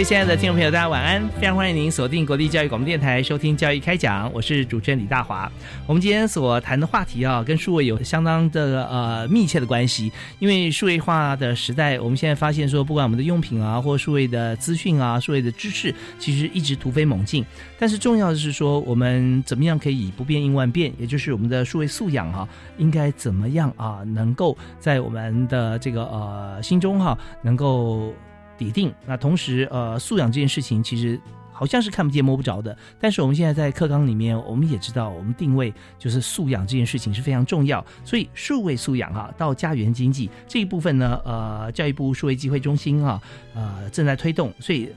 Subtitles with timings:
[0.00, 1.28] 位亲爱的听众朋友，大家晚安！
[1.38, 5.52] 非常欢迎您锁定国立教育广播电台收听《教育开讲》，我是主持人李大华。
[5.86, 10.10] 我们今天所谈的话题啊，跟数位有相当的呃密切的关系。
[10.38, 17.44] 因为数位化的时代，我们现在发现说，不管我们的用品啊，或数位的资讯啊，数位的知识，其实一直突飞猛进。
[17.78, 20.90] 但是重要的是说，我们怎么样可以以不变应万变？
[20.98, 28.14] 也就是我们的数位素养哈，应该怎么样啊，能够在我们的这个呃心中哈，能够。
[28.60, 31.18] 抵定那同时，呃，素养这件事情其实
[31.50, 32.76] 好像是看不见摸不着的。
[33.00, 37.82] 但是我们现在在课纲里面，我们也知道，我们定位就是素养这件事情是非常重要。
[38.04, 43.18] 所以数位素养哈，到家园经济这一部分呢，呃，教育部数位机会中心啊，
[43.54, 44.52] 呃，正在推动。
[44.60, 44.90] 所以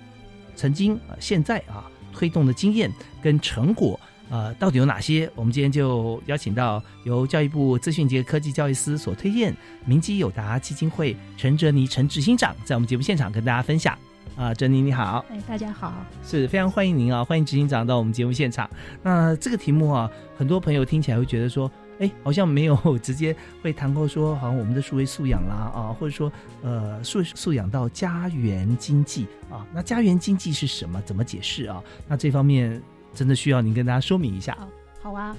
[0.57, 3.97] 曾经、现在啊，推动的经验跟成果。
[4.29, 5.29] 呃，到底有哪些？
[5.35, 13.97] 我们今天就邀请到由教育部资讯及科技教育司所推荐明基友达基金会陈哲尼陈执行长，在我们节目现场跟大家分享。
[14.35, 15.93] 啊，哲尼你好，哎，大家好，
[16.25, 18.67] 是非常欢迎您啊，欢迎执行长到我们节目现场。
[19.03, 26.31] 那这个题目啊，很多朋友听起来会觉得说，哎，好像没有直接会谈过说，好像我们的数位素养啦啊，或者说
[26.63, 30.99] 呃，素素养到家园经济啊，那家园经济是什么？
[31.03, 31.79] 怎么解释啊？
[32.07, 32.81] 那这方面。
[33.13, 34.57] 真的需要您跟大家说明一下。
[35.01, 35.35] 好啊，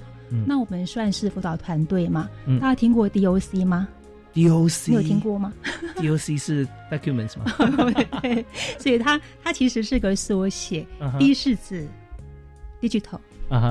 [0.47, 2.29] 那我们算是辅导团队嘛？
[2.61, 3.89] 大家听过 DOC 吗
[4.35, 5.53] ？DOC 你有听过吗？
[5.97, 7.45] DOC 是 documents 吗？
[8.23, 8.45] 对，
[8.79, 10.87] 所以它它其实是个缩写
[11.19, 11.87] ，D 是指
[12.81, 13.19] digital，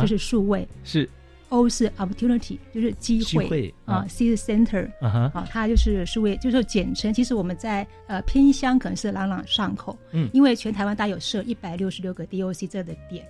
[0.01, 1.07] 就是数位；是
[1.49, 7.13] O 是 opportunity，就是机会啊；C 是 center，啊，它就是数位，就是简称。
[7.13, 13.23] 其实我们在呃偏乡可能是朗朗上口，嗯，因为全台湾大有设一百六十六个 DOC 这的点。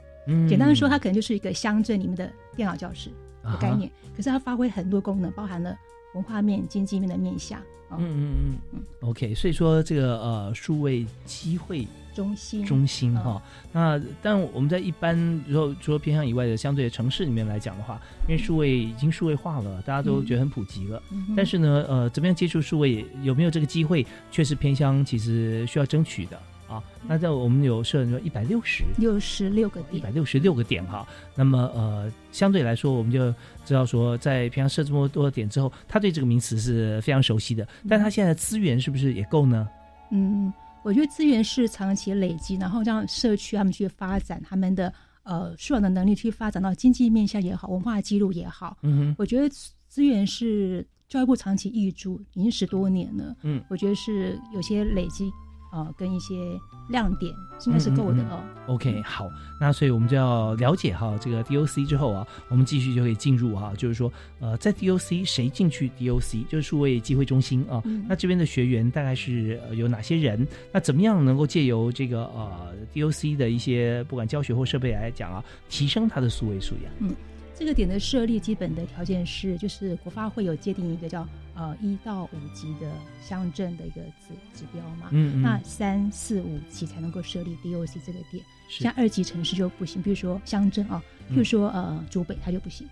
[0.47, 3.09] 简单的说，它可能就是一个乡镇里面的电脑教室
[3.43, 5.77] 的概念，可是它发挥很多功能，包含了
[6.13, 7.59] 文化面、经济面的面向。
[7.91, 8.79] 嗯嗯嗯嗯。
[9.01, 13.39] OK，所以说这个呃数位机会中心中心哈，
[13.71, 15.15] 那但我们在一般
[15.47, 21.03] 如果除了偏向以外的相对的城市里面来讲的话，因为数位已经数位化了，大家都觉得很普及了。
[21.35, 26.39] 但是呢，呃，怎么样接触数位，有没有这个机会，确实偏乡其实需要争取的。
[26.73, 31.07] 啊，那在我们有设说一百六十六十六个点，一百六十六个点哈。
[31.35, 33.31] 那么呃，相对来说，我们就
[33.63, 37.67] 知道说，在平常设这么多点之后，他对这个名词是非常熟悉的。
[37.87, 39.69] 但他现在的资源是不是也够呢？
[40.11, 40.51] 嗯，
[40.83, 44.91] 我觉得资源是长期累积，然后让社区他们去发展他们的
[45.23, 48.77] 呃素养的能力，去发展到经济面向也好，文化记录也好。
[48.81, 49.47] 嗯哼，我觉得
[49.87, 53.35] 资源是教育部长期挹注，已经十多年了。
[53.43, 55.31] 嗯，我觉得是有些累积。
[55.73, 57.33] 呃，跟一些亮点
[57.65, 58.43] 应该是够的哦。
[58.67, 59.27] OK，好，
[59.59, 67.81] 那所以我们就要了解哈这个 DOC 之后啊，我们继续就可以进入哈，就是说呃，在 DOC 谁进去 DOC 就是数位机会中心啊。
[68.07, 70.47] 那这边的学员大概是有哪些人？
[70.71, 76.93] 那怎么样能够借由这个呃 DOC 的一些不管教学或设备来讲啊，提升他的数位素养？
[76.99, 77.15] 嗯。
[77.63, 81.25] 这个点的设立基本的条件是，就是国发会有界定一个叫
[81.55, 82.91] 呃一到五级的
[83.21, 91.01] 乡镇的一个指指标嘛，嗯嗯，那三四五级才能够设立 DOC 这个点，像二级城市就不行，比如说乡镇啊，
[91.31, 92.85] 譬如说呃竹北它就不行，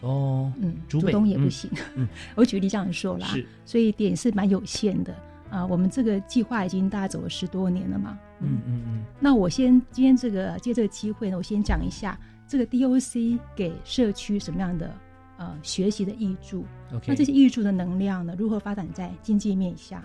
[0.00, 1.70] 哦，嗯，竹东也不行，
[2.34, 3.28] 我举例这样说啦，
[3.64, 5.14] 所以点是蛮有限的
[5.50, 5.64] 啊。
[5.64, 9.04] 我们这个计划已经大概走了十多年了嘛，嗯嗯嗯。
[9.20, 12.18] 那我先今天这个借这个机会呢，我先讲一下。
[12.50, 14.92] 这个 DOC 给社区什么样的
[15.38, 16.64] 呃学习的益助？
[17.06, 20.02] 那这些益助的能量呢，如何发展在经济面下，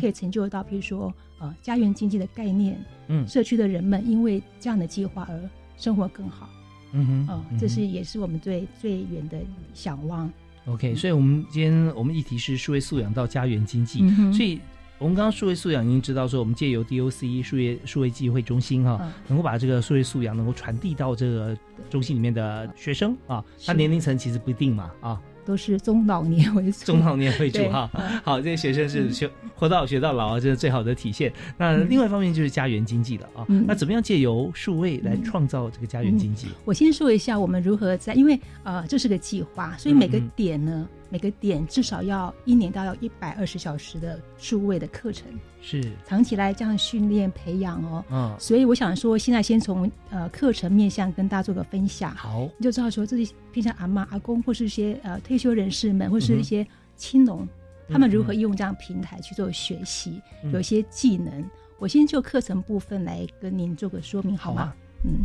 [0.00, 2.78] 可以成就到，比如说呃家园经济的概念，
[3.08, 6.48] 嗯，社区的人们因为这样的计划而生活更好，
[6.92, 9.36] 嗯哼，呃，这是也是我们最最远的
[9.74, 10.30] 想望。
[10.66, 14.60] OK，所以我们今天我们议题是数位素养到家园经济，所以。
[14.98, 21.56] 我们刚刚数位素养已经知道说，我们借由 DOC 数位数位机会中心哈，能够把这个数位素养能够传递到这个
[21.88, 25.20] 中心里面的学生啊，他年龄层其实不一定嘛啊。
[25.44, 27.90] 都是中老年为主，中老年为主 哈。
[28.22, 31.32] 好，这些学生是学活到学到老啊，这是最好的体现。
[31.56, 33.46] 那另外一方面就是家园经济了啊。
[33.66, 36.48] 那怎么样借由数位来创造这个家园经济？
[36.66, 40.86] 我先说一下我们如何在，因为呃这是个计划，所以每个点呢。
[41.10, 45.26] 每个点至少要一年到要一百二十小时的数位的课程，
[45.62, 48.04] 是长期来这样训练培养哦。
[48.10, 52.14] 嗯，所以我想说，现在先从呃课程面向跟大家做个分享。
[52.14, 57.48] 好，你就知道说，这些偏向阿妈、阿公或是一些呃退休人士们，或是一些青农，
[57.88, 60.20] 他们如何用这样平台去做学习，
[60.52, 61.44] 有一些技能。
[61.78, 64.74] 我先就课程部分来跟您做个说明，好吗？
[65.04, 65.24] 嗯，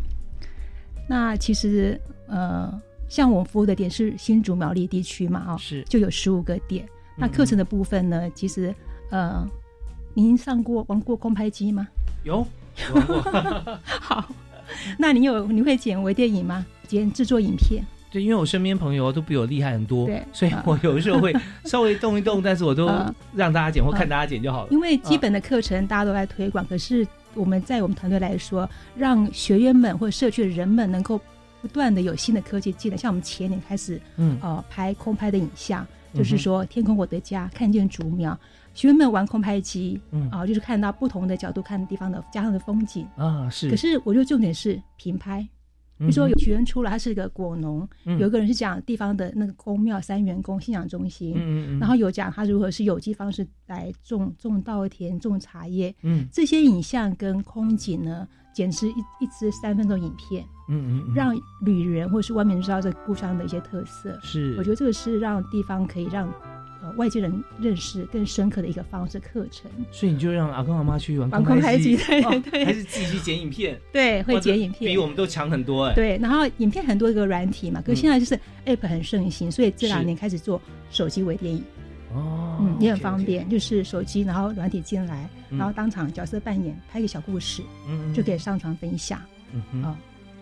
[1.10, 2.82] 那其实呃。
[3.14, 6.84] 像我们服务的点是新竹苗栗地区嘛，哦，是就有十五个点。
[7.16, 8.74] 那课程的部分呢，其实
[9.12, 9.48] 呃，
[10.16, 11.88] 您上过玩过空拍机吗？
[12.24, 12.38] 有
[12.92, 13.22] 玩过。
[13.86, 14.28] 好，
[14.98, 16.66] 那你有你会剪微电影吗？
[16.88, 17.84] 剪制作影片？
[18.12, 21.32] 对，因为我身边朋友都比我厉害很多，对，所以我有的时候会
[21.66, 22.88] 稍微动一动，但是我都
[23.36, 24.70] 让大家剪或看大家剪就好了。
[24.72, 28.68] 因为基本的课程大家都在推广，可是我们在我们团队来说，
[28.98, 31.22] 让学员们或者社区的人们能够。
[31.64, 38.38] 不断的有新的科技进来，像我们前年开始，嗯，呃，拍空拍的影像，就是说天空我的家，看见竹苗，
[38.74, 43.08] 学员们玩空拍机，嗯，啊，就是看到不同的角度看地方的家上的风景。
[43.16, 43.70] 啊，是。
[43.70, 45.40] 可是我觉得重点是平拍，
[45.98, 58.28] 比如说有学员出来，他是一个果农，有一个人是讲地方的那个公庙三元宫信仰中心，嗯嗯，然后有讲他如何是有机方式来种种稻田、种茶叶，嗯，这些影像跟空景呢。
[58.54, 66.32] 剪辑一一支三分钟影片，嗯嗯，让旅人或是外面知道这故乡的一些特色，是，我觉得这个是让地方可以让
[66.82, 69.72] 呃外界人认识更深刻的一个方式课程。
[69.92, 73.80] 所以你就让阿公阿妈去玩空拍机，对对，还是自己去剪影片？
[73.92, 75.96] 对，会剪影片，比我们都强很多哎。
[75.96, 80.62] 对，然后影片很多一个软体嘛，可是现在就是 App 很盛行，所以这两年开始做
[80.92, 81.64] 手机微电影。
[82.14, 89.20] 哦，嗯，也很方便，就是手机，然后软体进来，然后当场角色扮演，拍个小故事，嗯，就可以上传分享，
[89.52, 89.98] 嗯啊，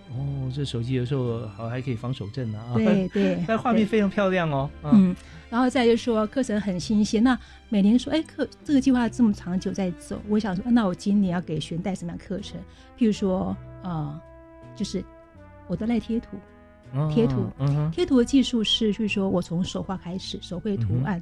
[0.09, 5.15] 哦，这手机有时候好还可以防手震呢啊，对 对，但画面非常漂亮哦，嗯，
[5.49, 7.37] 然后再就说课程很新鲜，那
[7.69, 12.59] 每年说，哎，课这个计划这么长久在走，我想说，那我今年要给学员带什么样课程？
[12.97, 14.19] 譬如说，呃，
[14.75, 15.03] 就是
[15.67, 16.37] 我的赖贴图，
[17.09, 17.49] 贴图，
[17.91, 21.21] 贴图的技术是，就是说我从手画开始，手绘图案。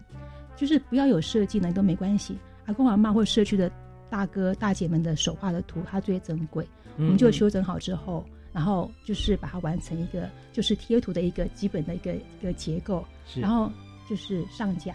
[0.59, 3.71] 就是不要有设计呢都没关系，阿公阿妈或社区的
[4.09, 6.67] 大哥大姐们的手画的图，它最珍贵。
[6.97, 13.71] 我们就修整好之后，然后就是把它完成一个就是贴图的一个基本的一个一个结构，然后
[14.09, 14.93] 就是上架。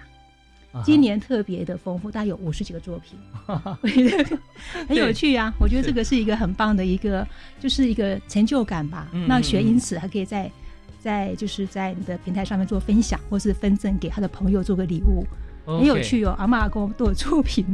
[0.84, 3.16] 今年特别的丰富，大概有五十几个作品
[4.88, 5.55] 很有趣啊！
[5.61, 7.26] 我觉得这个是一个很棒的一个，
[7.61, 9.08] 就是一个成就感吧。
[9.28, 10.50] 那学因此还可以在
[10.99, 15.25] 在就是在你的平台上面做分享，或是分赠给他的朋友做个礼物。
[15.64, 17.64] 很有趣哦，阿妈阿公都有作品，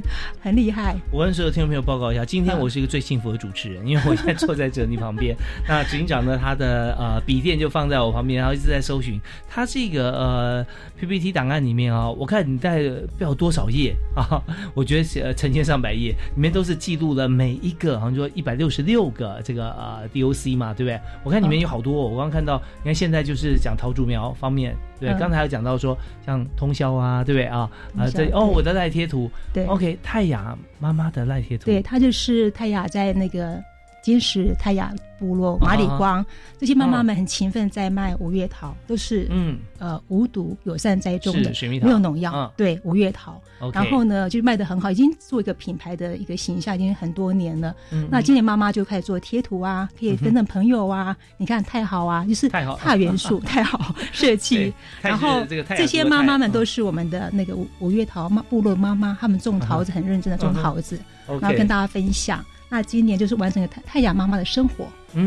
[0.40, 0.96] 很厉害。
[1.10, 5.37] 我跟所有听众朋友报告一下，今天我是一个最幸福的主持人，因为我现在坐在哲尼旁边。
[5.69, 9.20] 那执行长呢，他的呃笔电就放在我旁边，然后一直在搜寻。
[9.48, 10.66] 他这个呃
[10.98, 12.82] PPT 档案里面啊，我看你带
[13.19, 14.40] 不了多少页啊，
[14.75, 21.00] 我觉得呃成千上百页，里面都是记录了每一个，好像说一百六十六个这个呃 DOC 嘛，对不对？
[21.25, 24.76] 我看里面有好多，我刚刚看到，你看现在就是讲桃竹苗方面。
[25.00, 27.66] 对，刚才有讲到说像通宵啊，对不对啊？
[27.96, 33.60] 啊，这哦，我的赖贴图，对，OK，泰雅妈妈的赖贴图，对，他就是泰雅在那个。
[34.02, 36.25] 金石泰雅部落马里光
[36.59, 39.59] 这些妈妈们很勤奋，在卖五月桃，都是嗯。
[39.78, 42.52] 呃无毒友善栽种的，没有农药。
[42.54, 43.40] 对五月桃，
[43.73, 47.75] 然后呢就卖的很好，已经做一个品牌的一个形象，已经很多年了。
[48.11, 51.16] 那今年妈妈就开始做贴图啊，可以分赠朋友啊。
[51.38, 52.78] 你看太好啊，就是太好。
[52.95, 54.71] 元素 太好设计。
[55.00, 62.45] 然后这些妈妈们都是我们的那个五五月桃妈部落妈妈，他们种桃子很认真的种桃子，然后跟大家分享。
[62.72, 64.84] 那今年就是完成了太太阳妈妈的生活，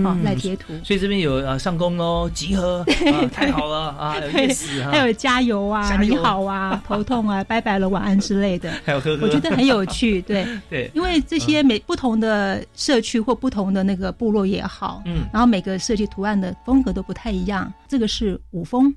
[0.08, 0.74] 啊，赖贴图。
[0.82, 2.86] 所以这边有呃上工喽，集合，
[3.34, 8.72] 太好了啊，有意思还有加油啊，你好啊， 头痛啊，拜拜了，晚安之类的。
[8.86, 10.48] 还有呵呵，我觉得很有趣， 对。
[10.70, 17.72] 对，因为这些每不同的社区或不同的那个部落也好，嗯，然后每个设计图案的风格都不太一样。
[17.90, 18.96] 这个是五峰，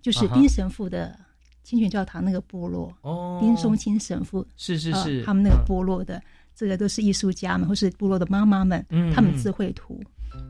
[0.00, 1.14] 就是丁神父的
[1.62, 6.18] 清泉教堂那个部落，哦，丁松清神父是是是，他们那个部落的。
[6.54, 10.00] 这个都是艺术家们或是部落的妈妈们，他们自绘图，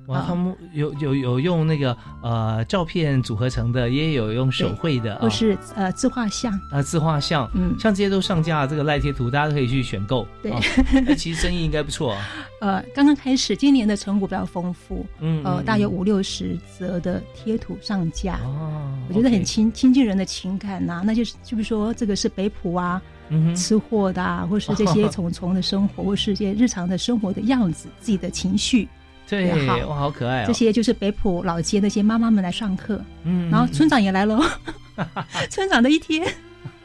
[0.07, 6.53] 哇，他们有有有用那个呃照片组合成的，也有用手绘的，或是呃自画像。
[6.71, 10.27] 啊自画像，嗯，像这些都上架这个赖贴图，大家都可以去选购。
[10.43, 10.53] 对，
[11.07, 12.17] 那其实生意应该不错。
[12.61, 23.03] 呃，刚刚开始，今年的成果比较丰富，嗯，呃，大约五六十则的贴图上架，哦，我觉得很亲亲近人的情感呐，那就是就比如说这个是北浦啊，
[23.55, 28.89] 吃货的，啊，或是这些 虫虫的生活，或是这些日常的生活的样子，自己的情绪。
[29.29, 29.51] 对，
[29.87, 30.45] 哇，好可爱！
[30.45, 34.39] 这些就是北浦老街那些妈妈们来上课，嗯，然后村长也来了，
[35.49, 36.27] 村长的一天，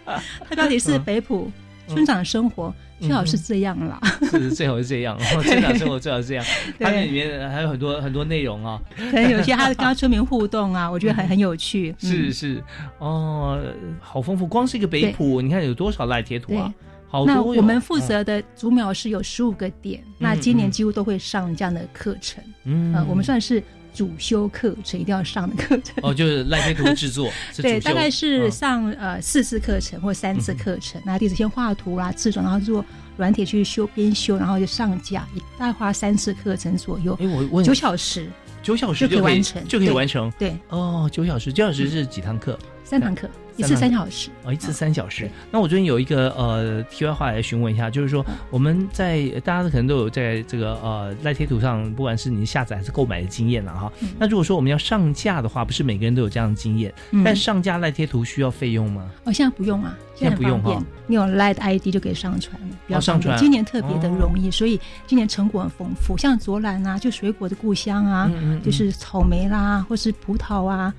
[0.06, 1.52] 他到底是北浦
[1.88, 6.46] 村长生活，最好是这样啦，是最好是这样， 村长生活最好是这样。
[6.80, 11.96] 它里面还有很多很多内容啊，可能有些他跟村民互动啊， 我觉得很很有趣。
[11.98, 12.64] 是是，
[13.00, 13.60] 哦，
[14.00, 16.74] 好丰富，光是一个北浦，你看有多少赖贴图啊？
[17.10, 22.44] 好那我们负责的竹苗是有十五个点，那今年几乎都会上这样的课程。
[22.66, 23.64] 嗯，我们算是
[23.98, 25.96] 主修课程，一定要上的课程。
[26.04, 27.32] 哦，就是赖贴图制作。
[27.58, 31.02] 对，大概是上呃四次课程或三次课程。
[31.04, 32.86] 那弟子先画图啦、制作，然后做
[33.18, 35.28] 软体去修边修，然后就上架，
[35.58, 37.18] 大概花三次课程左右。
[37.20, 38.30] 哎，我九小时，
[38.62, 40.32] 九小时就可以完成，就可以完成。
[40.38, 42.56] 对，哦，九小时，九小时是几堂课？
[42.84, 43.28] 三堂课。
[43.58, 44.30] 一次三小时。
[44.44, 45.30] 哦，一次三小时。
[45.52, 53.92] 那我最近有一个呃题外话来询问一下，就是说我们在大家可能都有在这个呃赖贴图上，不管是你下载还是购买的经验了哈。
[54.18, 56.94] 那如果说我们要上架的话，不是每个人都有这样的经验，
[57.26, 59.10] 但上架赖贴图需要费用吗？
[59.26, 60.82] 哦，现在不用啊，现在不用哈。
[61.06, 63.38] 你有 Light ID 就可以上传了，要上传。
[63.38, 66.18] 今年特别的容易，所以今年成果很丰富。
[66.18, 68.30] 像卓兰啊，就水果的故乡啊，
[68.62, 70.94] 就是草莓啦，或是葡萄啊，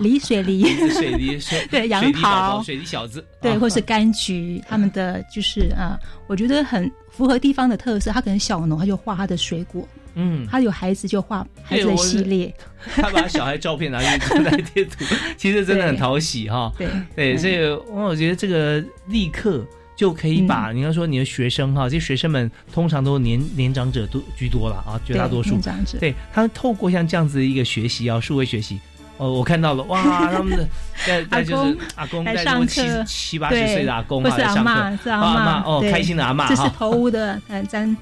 [0.00, 1.38] 梨水梨， 水梨，
[1.70, 5.98] 对杨桃，水梨小子，对，或是柑橘， 他们的就是啊，
[6.28, 8.12] 我觉得很符合地方的特色。
[8.12, 9.88] 他可能小农，他就画他的水果，
[10.20, 12.52] 嗯，他有孩子就画孩子的系列，
[12.96, 15.04] 他把小孩照片拿去做 来贴图，
[15.36, 16.72] 其实真的很讨喜哈。
[16.76, 16.88] 对。
[17.14, 19.64] 对，所以我觉得这个立刻
[19.96, 25.50] 就可以把你要说你的学生哈，这些学生们通常都年年长者都居多了啊，绝大多数。
[25.50, 28.80] 年长者，对他们透过像这样子的一个学习啊，数位学习。
[29.18, 30.68] 哦，我看到了，哇， 他们的
[31.04, 37.96] 在在就是阿公在上七七八十岁的阿公啊，上课，是阿妈，哦，开心的阿妈，这是头屋的呃张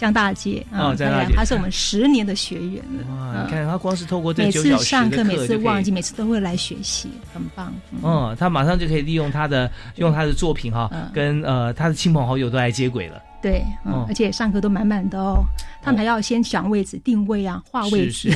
[0.00, 3.14] 江大姐啊，江大姐，她是我们十年的学员了。
[3.14, 7.70] 哇，你看她光是透过这每次上课，每次忘记，每次都会来学习，很棒。
[8.02, 13.22] 嗯，她马上就可以利用她的用她的作品哈，跟呃她的亲朋好友都来接轨了。
[13.42, 15.44] 对，嗯，而且上课都满满的哦。
[15.82, 18.34] 他们还要先抢位置、定位啊，画位置。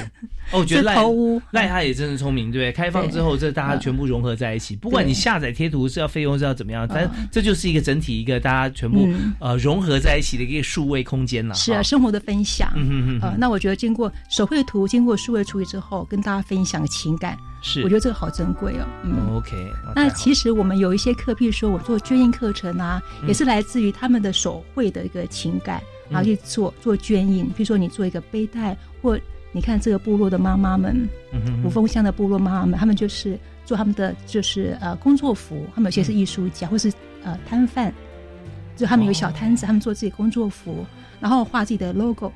[0.52, 0.96] 哦，我觉得赖
[1.52, 2.72] 赖他也真的聪明，对不对？
[2.72, 4.76] 开放之后，这大家全部融合在一起。
[4.76, 9.08] 不管你下载贴图是要费用是要怎么样，但这就是一个整体，一个大家全部
[9.40, 11.54] 呃融合在一起的一个数位空间了。
[11.54, 12.70] 是啊，生活的分享。
[12.76, 13.20] 嗯嗯嗯。
[13.22, 18.86] 呃，那我觉得经过手绘图，经过数位处理之后，跟大家分享情感，是我觉得这个好珍贵哦。
[19.02, 19.56] 嗯，OK。
[19.94, 25.80] 那其实我们有一些课，譬如说我做捐印课程啊，也是来自于他们的手绘的一个情感。
[26.10, 29.18] 然后去做做捐印，譬如说你做一个背带，或
[29.54, 31.08] 你看这个部落的妈妈们，
[31.64, 36.92] 五峰乡的部落妈妈们，他们就是做他们的就是呃工作服，他们有些是艺术家，或是
[37.22, 37.94] 呃摊贩，
[38.76, 40.84] 就他们有小摊子，他们做自己工作服，
[41.20, 42.32] 然后画自己的 logo。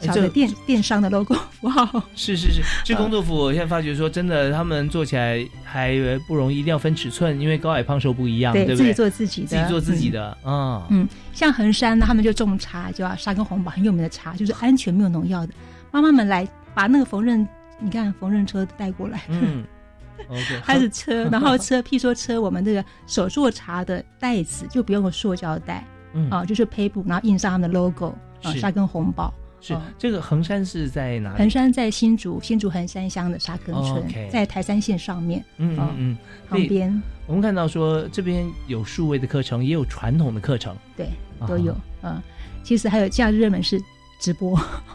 [0.00, 5.92] 小的电电商的 logo 符号是是是，这工作服我现在发觉说真的，他们做起来还
[6.28, 8.76] 不容易，一定要分尺寸，因为高矮胖瘦不一样，对不对？
[8.76, 10.86] 自己做自己的，自己做自己的啊。
[10.90, 15.52] 嗯，像衡山呢，他们就种茶，就要沙根红宝很有名的茶，就是安全没有农药的。
[15.90, 17.46] 妈妈们来把那个缝纫，
[17.78, 19.64] 你看缝纫车带过来，嗯，
[20.28, 29.32] OK，开始车， 然后车，譬如说车我们这个手做茶的袋子就不用个塑胶袋，嗯啊，就是 paper，，然后印上他们的 logo 啊，沙根红宝。
[29.60, 31.38] 是这个衡山是在哪里？
[31.38, 35.44] 衡山在新竹，新竹衡山乡的沙坑村，在台山线上面。
[35.56, 36.18] 嗯嗯嗯，
[36.48, 41.08] 旁边我们看到说这边有数位的课程，也有传统的课程，对，
[41.44, 41.76] 都有。
[42.02, 42.22] 嗯，
[42.62, 43.82] 其实还有假日热门是
[44.18, 44.58] 直播。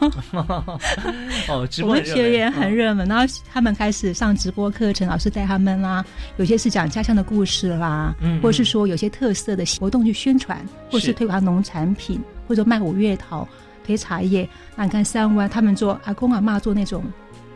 [1.48, 6.04] 哦，直播我们学员很热门，然后他们开始上直播课程，老师带他们啦，
[6.36, 13.48] 有些是讲家乡的故事啦，嗯，或者是说有些特色的活动去宣传，或是推广农产品，或者卖五月桃。
[13.86, 17.04] 推茶叶，那你看三湾他们做阿公阿妈做那种，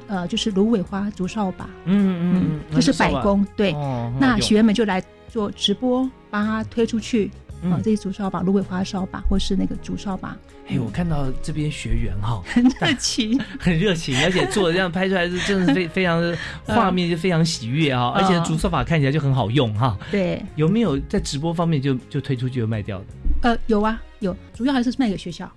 [0.09, 3.73] 呃，就是芦苇花竹扫把，嗯嗯嗯，就是百工对。
[4.21, 7.31] 那学员们就来做直播，帮他推出去
[7.65, 10.37] 啊，这些竹扫把、芦苇花扫把，或是那个竹扫把。
[10.69, 19.99] 哎，我看到这边学员哈， 很热情，很热情，而且做的这样拍出来是真的是非 非常的画面就非常喜悦啊，而且竹扫把看起来就很好用哈。
[20.11, 23.05] 对，有没有在直播方面就就推出去就卖掉的？
[23.43, 25.51] 呃，有啊，有，主要还是卖给学校。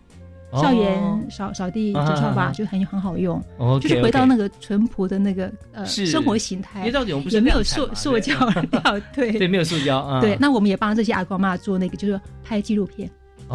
[0.53, 3.41] 校园扫扫地纸钞吧，就很很好用。
[3.57, 6.89] 哦，就是回到那个淳朴的那个呃生活形态。
[6.91, 10.19] 到底我们不是也没有塑塑胶料，对对，没有塑胶啊。
[10.19, 13.09] 对，那我们也帮这些阿公妈做那个，就是拍纪录片，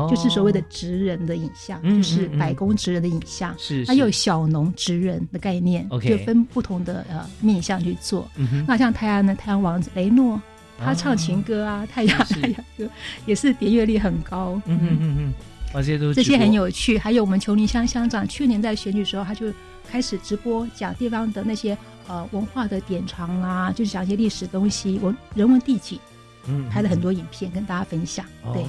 [0.09, 3.55] 就是所谓的职人的影像，就是百工职人的影像。
[3.59, 8.27] 是，还有小农职人的概念，就分不同的呃面向去做。
[8.67, 10.41] 那像泰安的太阳王子雷诺，
[10.79, 12.89] 他唱情歌啊，太阳太阳歌
[13.27, 14.61] 也是点阅率很高。
[14.65, 15.35] 嗯嗯嗯嗯。
[15.81, 19.53] 这些都这些很有趣，还有我们琼林乡乡长去年在选举时候，他就
[19.89, 21.77] 开始直播讲地方的那些
[22.09, 25.99] 呃文化的典藏啊，就是讲一些历史东西、文人文地景，
[26.47, 28.25] 嗯，拍了很多影片跟大家分享。
[28.53, 28.63] 对，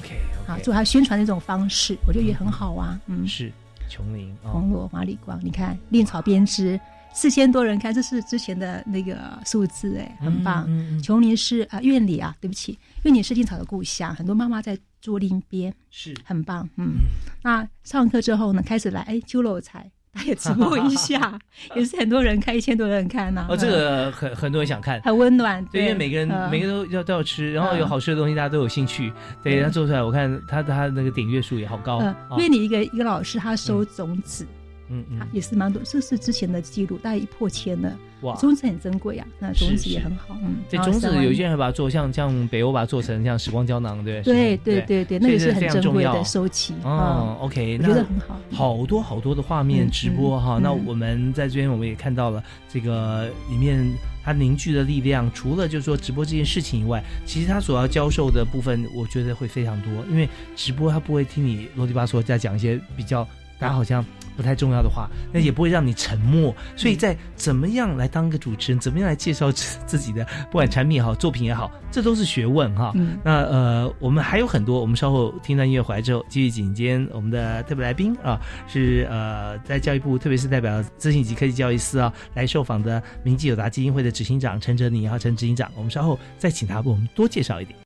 [0.46, 3.00] 啊，做他宣传的一种方式，我觉得也很好啊。
[3.06, 3.52] 嗯，是
[3.88, 6.78] 琼林红罗马里光，你看练草编织
[7.14, 10.68] 四千多人看，这是之前的那个数字，哎，很棒。
[11.02, 14.78] 琼林是啊院里啊，对不起，院里是青草的故乡，很多妈妈在。
[15.00, 16.94] 做另边是很棒，嗯，
[17.42, 21.38] 那上完课之后呢，开始来哎揪肉菜，他也直播一下，
[21.76, 23.46] 也是很多人看，一千多人看呐。
[23.48, 29.12] 哦，这个很很多人想看，很温暖，对，因为每个人每个都要都要吃，然后有好吃的东西，大家都有兴趣。
[29.42, 31.98] 对他做出来，我看他他那个点阅数也好高。
[31.98, 34.46] 嗯，因为你一个一个老师，他收种子。
[34.90, 37.94] 嗯嗯，也是蛮多，这是之前的记录，大概一破千了。
[38.22, 40.36] 哇，种子很珍贵啊，那种子也很好。
[40.42, 46.74] 嗯，这种子有些人把它做像像北欧把它做成像时光胶囊，对对对对对，那个是很珍贵的收集。
[46.82, 48.40] 哦，OK，那觉得很好。
[48.52, 53.88] 好多好多的画面直播哈，那我们在这边我们也看到了这个里面
[54.24, 63.22] 它凝聚的力量，除了就是说直播这件事情以外，其实它所要教授的部分，我觉得会非常多，因为直播它不会听你啰里吧嗦在讲一些比较
[63.60, 64.04] 大家好像。
[64.38, 66.54] 不太重要的话，那也不会让你沉默。
[66.76, 72.94] 所以在怎么样来当个主持人，怎么样来介绍自己的，不管产品也好，作品也好，这都是学问哈。
[73.24, 87.76] 那呃，我们还有很多，我们稍后听到音乐回来之后，继续紧接我们的特别来宾啊，是呃，在教育部，特别是代表资讯及科技教育司啊来受访的明基友达基金会的执行长陈哲宁啊，陈执行长，我们稍后再请他为我们多介绍一点。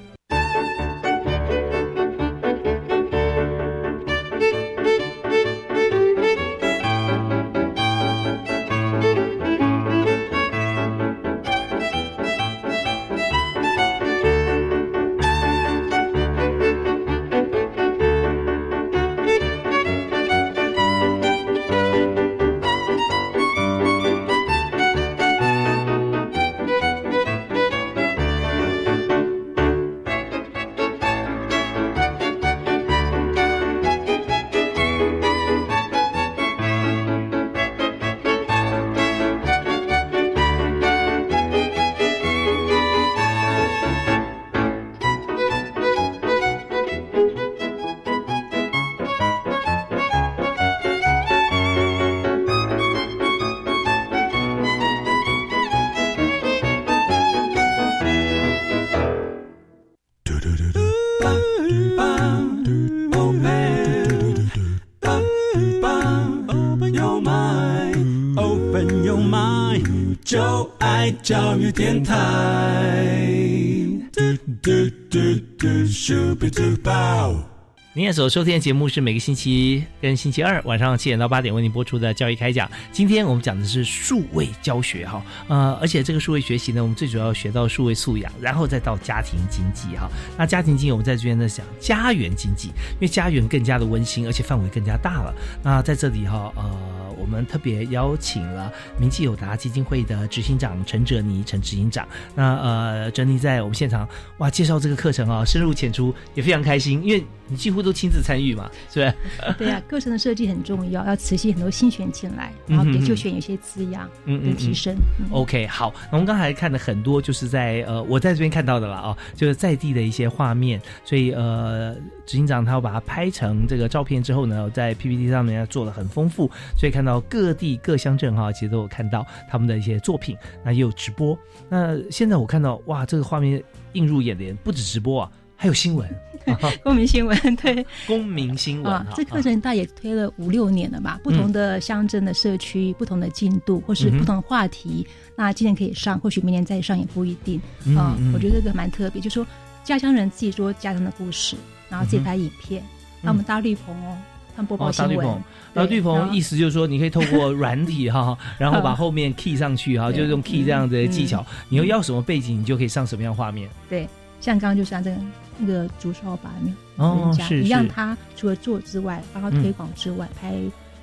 [78.12, 82.70] 所收听的节目是每个星期跟星期二晚上七点到八点为您播出的教育开讲。
[82.92, 90.10] 今天我们讲的是数位教学哈，呃，而且这个数位学习呢，我们最主要学到数位素养，然后再到家庭经济哈。
[90.36, 95.34] 那家庭经济我们在这边呢讲家园经济，因为家园更加的温馨，而且范围更加大了。
[95.62, 97.01] 那在这里哈，呃。
[97.22, 102.06] 我们特别邀请了名气友达基金会的执行长陈哲尼陈执行长。
[102.34, 104.08] 那呃，哲尼在我们现场
[104.38, 109.54] 哇，介绍这个课程啊，深入浅出，也非常开心，因为你几乎都亲自参与嘛，是不是？
[109.56, 114.96] 对啊，课程的设计很重要，要持续很多新选进来，然后给就选有些滋养，嗯嗯，提升。
[115.30, 121.94] OK，好，那我们刚才看的很多就是在呃，我在这边看到的了啊，就是在地的一些画面，所以呃，
[122.26, 127.11] 执行长他要把它拍成这个照片之后呢，在 PPT 上面要做的很丰富，所以看到。
[127.20, 131.38] 各地各乡镇哈，其实都有看到他们的一些作品，那也有直播。
[131.68, 136.08] 那现在我看到哇，这个画面映入眼帘，不止直播啊，还有新闻，
[136.82, 139.06] 公民新闻对，公民新闻。
[139.14, 141.20] 这课程大也推了五六年了吧？
[141.22, 145.06] 不同的乡镇的社区，不同的进度，或是不同的话题。
[145.36, 147.60] 那今年可以上，或许明年再上也不一定。
[147.86, 149.46] 嗯，我觉得这个蛮特别，就说
[149.84, 151.56] 家乡人自己说家乡的故事，
[151.88, 152.82] 然后自己拍影片，
[153.20, 154.16] 那我们搭绿棚哦。
[154.54, 155.26] 看播报新闻，
[155.72, 163.68] 然后绿棚意思就是说，你可以透过软体哈， 然后把后面 key 上去哈，就是用 key 这样的技巧，你又要什么背景，你就可以上什么样画面。
[163.88, 164.08] 对，
[164.40, 165.16] 像刚刚就像这个
[165.58, 170.50] 那个竹扫把没有人家一样，他除了做之外，帮他推广之外，拍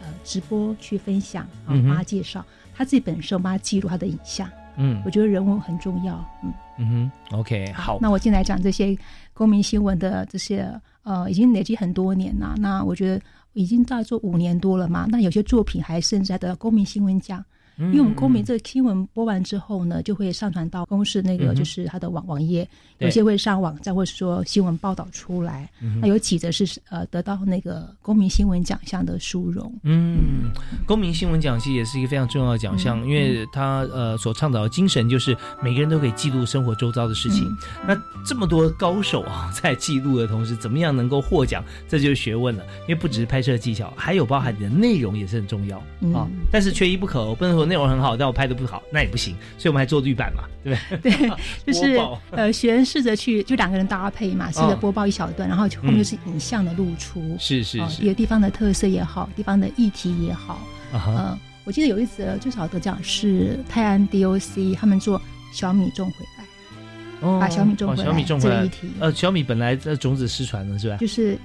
[0.02, 4.50] 呃直播去分享啊，帮他介绍，他自己本身帮他记录他的影像。
[4.82, 6.14] 嗯，我觉得人文很重要。
[6.44, 7.98] 嗯嗯哼，OK，好。
[8.00, 8.98] 那我进来讲这些
[9.34, 10.72] 公民新闻的这些
[11.04, 12.56] 呃，已经累积很多年了。
[12.58, 13.22] 那我觉得
[13.54, 15.08] 已经大概做五年多了嘛。
[15.10, 17.44] 那有些作品还甚至还得到公民新闻奖。
[17.80, 25.70] 因为我们公民这个新闻播完之后呢，就会上传到公司那个就是它的网网页，有些会上网站，或者说新闻报道出来。
[26.02, 29.74] 那有几则是呃得到那个公民新闻奖项的殊荣。
[29.84, 30.52] 嗯，
[30.86, 37.48] 公民新闻奖其实也是一个非常重要的奖项，因为它呃所倡导的精神就是每个人都可以记录生活周遭的事情。
[37.88, 42.66] 那这么多高手啊，在记录的同时，怎么样能够获奖，这就是学问了。
[42.82, 45.78] 因为不只是拍摄技巧，还有包含你的内容也是很重要
[46.14, 46.28] 啊。
[46.52, 47.69] 但是缺一不可，我不能说。
[47.70, 51.12] 内容很好，但我拍的不好，那也不行，所以我们还做绿版嘛，对不对？
[51.18, 51.32] 对，
[51.66, 52.02] 就是
[52.32, 60.60] 呃，学员试着去，就两个人搭配嘛，试着播报一小段，然后后面就是影像的露出，是是是，一个地方的特色也好，地方的议题也好。
[60.94, 65.22] 嗯，我记得有一则最少得奖是泰安 DOC 他们做
[65.54, 68.90] 小米种回来，把小米种回来，小米种回来议题。
[69.00, 70.98] 呃，小米本来这种子失传了是吧？
[70.98, 71.38] 就是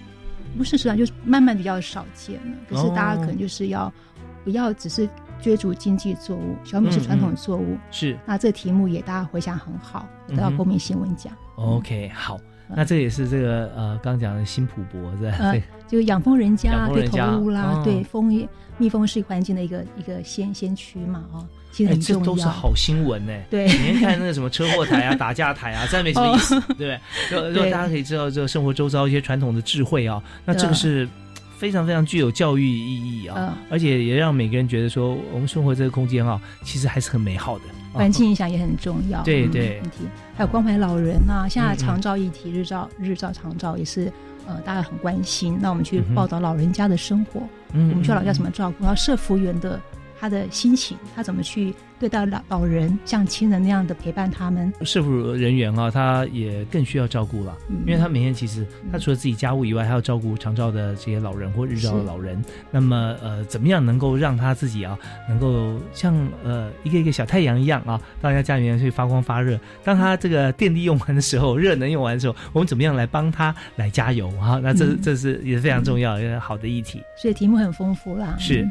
[0.57, 2.57] 不是失传，就是慢慢比较少见了。
[2.71, 3.93] 可是大家可能就是要
[4.45, 5.09] 不要只是。
[5.45, 8.17] 追逐经济作物，小米是传统作物，是。
[8.25, 11.31] 那这题目也大家回想很好，得到公民新闻奖。
[11.57, 15.53] OK，好，那这也是这个呃，刚讲的新普博是吧？
[15.53, 18.25] 对，就养蜂人家对投屋啦，对蜂
[18.79, 22.21] 蜜蜂是环境的一个一个先先驱嘛，哦，其实很重要。
[22.21, 23.33] 这都是好新闻呢。
[23.51, 27.01] 对，每天看那个什么车祸台啊、打架台啊，真没什么意思，对不对？
[27.51, 31.07] 如果大家可以知道这个生活周遭一些传统的智慧啊，那这个是。
[31.57, 37.65] 非常非常具有教育意义啊，而且也让每个人觉得说，我们生活这个空间啊，其实还是很美好的。
[37.93, 39.23] 环境影响也很重要。
[39.23, 39.81] 对对。
[39.81, 39.99] 问题
[40.37, 44.13] 还有关怀老人啊，现在长照议题，日照日照长照也是
[44.47, 45.57] 呃大家很关心。
[45.61, 47.41] 那我们去报道老人家的生活，
[47.73, 49.81] 我们去老人家怎么照顾，然后社福员的
[50.21, 51.73] 他的心情，他怎么去。
[52.05, 62.45] 对待老老人像亲人那样的陪伴他们，社福人员啊，他也更需要照顾了，因为他每天其实他除了自己家务以外，还要照顾长照的这些老人或日照的老人。
[62.71, 66.15] 那么呃，怎么样能够让他自己啊，能够像
[66.45, 69.59] 呃一个一个小太阳一样啊，到人家家里面去发光发热？
[69.83, 74.61] 当他这个电力用完的时候，热能用完的时候，我们怎么样来帮他来加油啊？
[74.63, 77.03] 那这这是也是非常重要一个好的议题。
[77.17, 78.71] 所以题目很丰富啦，是。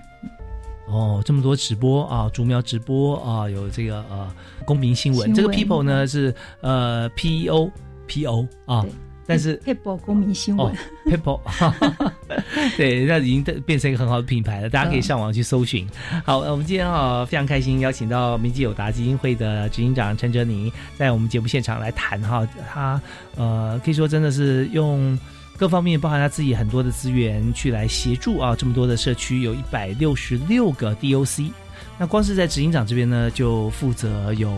[0.93, 4.31] 哦，这么多直播啊，竹苗直播啊，有这个呃
[4.63, 7.71] 公民新闻，这个 people 呢是呃 P O
[8.05, 8.85] P O 啊，
[9.25, 10.71] 但是 people 公民新闻
[11.05, 11.39] people，
[12.77, 15.87] 对，那已经变成一个很好的品牌了，大家可以上网去搜寻。
[16.23, 23.01] 好，我们今天啊非常开心，邀请到明基友达基金会的执行长陈哲宁，在我们节目现场来谈哈，他
[23.35, 25.17] 呃可以说真的是用。
[25.57, 31.51] 各方面包含他自己很多的资源去来协助啊，这么多的社区有一百六十六个 DOC，
[31.97, 34.51] 那光是在执行长这边呢，就负责有。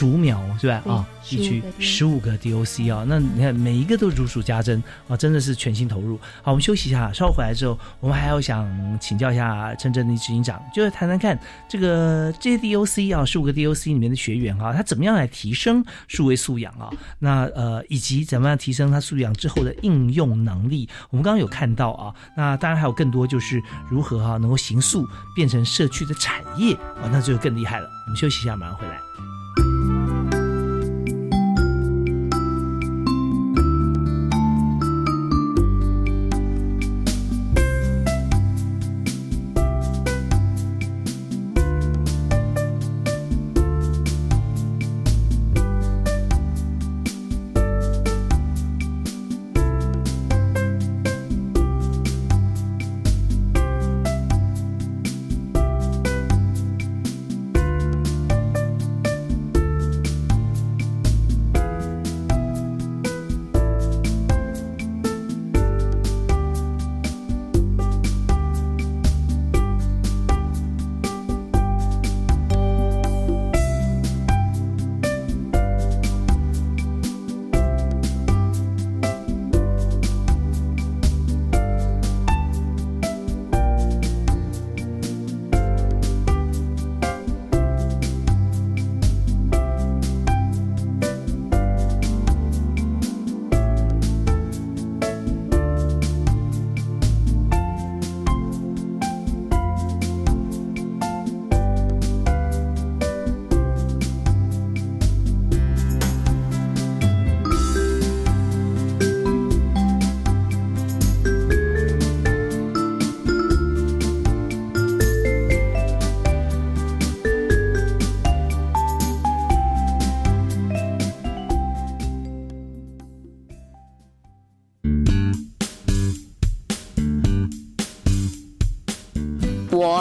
[0.00, 0.82] 竹苗是吧？
[0.86, 6.18] 啊，地区十五个 DOC 啊，那你看每一个都如数家珍啊，真的是全心投入。
[6.42, 8.66] 好，我们休息一下，稍后回来之后，我们还要想
[8.98, 16.88] 请教一下陈振的执行长，就是谈谈看这个这些 DOC 啊，十五个 DOC 里面的学员啊，他怎么样来提升数位素养啊？
[17.18, 20.88] 那呃，以及怎么样提升他素养之后的应用能力？
[21.10, 27.86] 我们刚刚有看到啊，那当然还有更多，就是如何哈能够行塑变成社区的产业啊，那就更厉害了。
[28.06, 29.09] 我们休息一下，马上回来。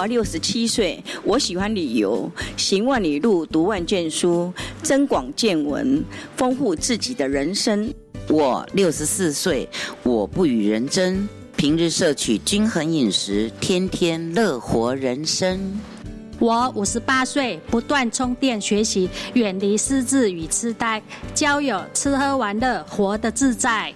[0.10, 6.04] 六十七岁，我喜欢旅游，行万里路，读万卷书，增广见闻，
[6.36, 7.94] 丰富自己的人生。
[8.28, 9.70] 我六十四岁，
[10.02, 15.60] 我不与人争，平日摄取均衡饮食，天天乐活人生。
[16.40, 21.02] 我五十八岁，不断充电学习，远离失智与痴呆，
[21.36, 23.94] 交友吃喝玩乐，活得自在。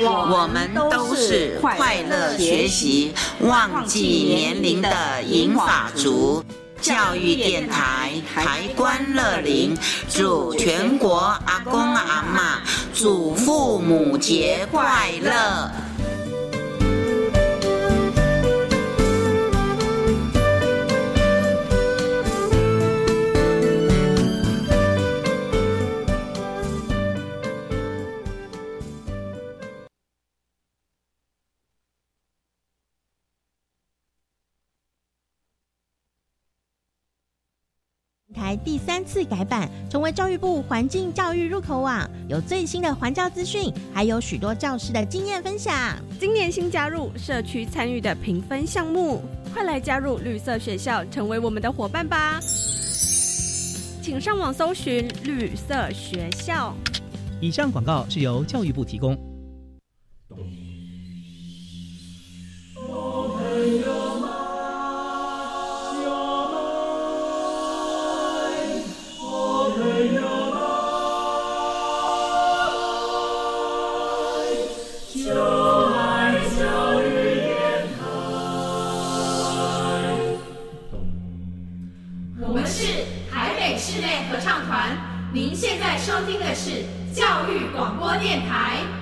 [0.00, 6.44] 我们都是快乐学习、忘记年龄的银发族。
[6.80, 9.76] 教育电台台关乐龄，
[10.08, 12.62] 祝全国阿公阿妈、
[12.94, 15.87] 祖父母节快乐。
[38.68, 45.74] 第三次改版，成为教育部环境教育入口网，有最新的环教资讯，还有许多教师的经验分享。
[46.20, 49.22] 今年新加入社区参与的评分项目，
[49.54, 52.38] 快来加入绿色学校，成为我们的伙伴吧！
[54.02, 56.74] 请上网搜寻绿色学校。
[57.40, 59.16] 以上广告是由教育部提供。
[86.18, 86.82] 收听的是
[87.14, 88.97] 教育广播电台。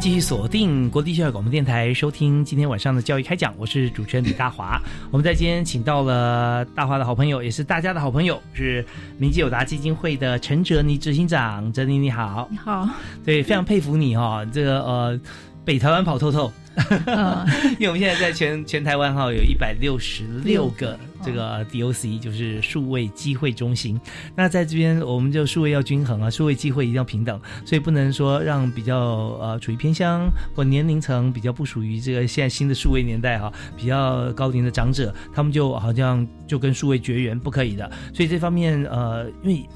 [0.00, 3.54] 继续锁定国立教育广播电台，收听今天晚上的教育开讲。
[3.56, 4.80] 我是主持人李大华。
[5.12, 8.84] 我们在今天请到了大华的好朋友，也是大家的好朋友，是
[9.18, 11.72] 明基友达基金会的陈哲妮执行长。
[11.72, 12.88] 哲妮你好，你好，
[13.24, 15.20] 对，非常佩服你哈，这个呃，
[15.64, 16.52] 北台湾跑透透。
[17.78, 23.98] 因为我们现在在全全台湾哈，有一百六十六个这个 DOC，就是数位机会中心。
[24.34, 28.98] 那在这边，我们就数位要均衡啊，数位机会一定要平等，所以不能说让比较
[29.40, 37.90] 呃处于偏乡或年龄层比较不属于这个现在新的数位年代哈，比较高龄的长者，他们就好像就跟数位绝缘，不可以的。
[38.12, 39.66] 所以这方面呃，因为。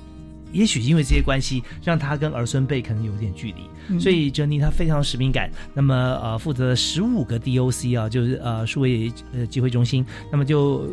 [0.52, 5.50] 也许因为这些关系，让他跟儿孙辈可能有点距离，所以珍妮她非常有使命感。
[5.74, 10.86] 那么呃，负责十五个 DOC 啊，就是呃数位呃机会中心，那么就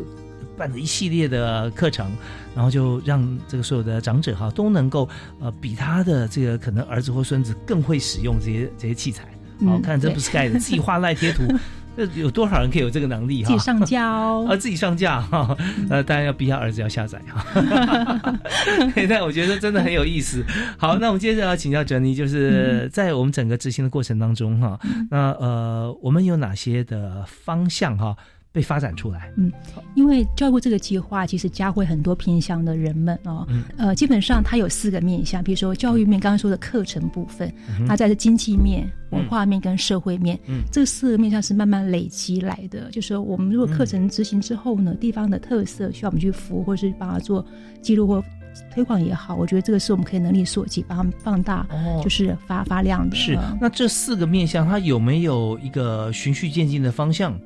[0.56, 2.10] 办了一系列的课程，
[2.54, 5.08] 然后就让这个所有的长者哈都能够
[5.40, 9.28] 呃比他的这个可能儿子或孙子更会使用这些这些器材。
[9.66, 11.42] 好看这不是盖的，自己画赖贴图。
[11.98, 13.48] 这有多少人可以有这个能力哈？
[13.48, 15.56] 自己上架哦， 啊，自己上架哈，
[15.90, 17.44] 呃，当然要逼他儿子要下载哈。
[19.08, 20.44] 但我觉得真的很有意思。
[20.76, 24.78] 好，那我们接着要请教哲妮，就是在我们整个执行的过程当中哈，
[25.10, 28.16] 那呃，我们有哪些的方向哈？
[28.58, 29.52] 被发展出来，嗯，
[29.94, 37.54] 因为教育这个计划其实教会很多偏向的人们哦，呃，基本上它有四个面向，比如说教育面，刚刚说的课程部分，
[37.86, 42.90] 它在经济面、文化面跟社会面，嗯，这四个面向是慢慢累积来的。
[42.90, 47.46] 就是说，我们如果课程执行之后呢，地方的特色需要我们去服务，或是帮他做
[47.80, 48.20] 记录或
[48.74, 51.64] 推广也好，我觉得这个是我们可以能力所及，把它们放大，
[52.02, 53.14] 就是发发亮的。
[53.14, 57.38] 是，那这四个面向它有没有一个循序渐进的方向？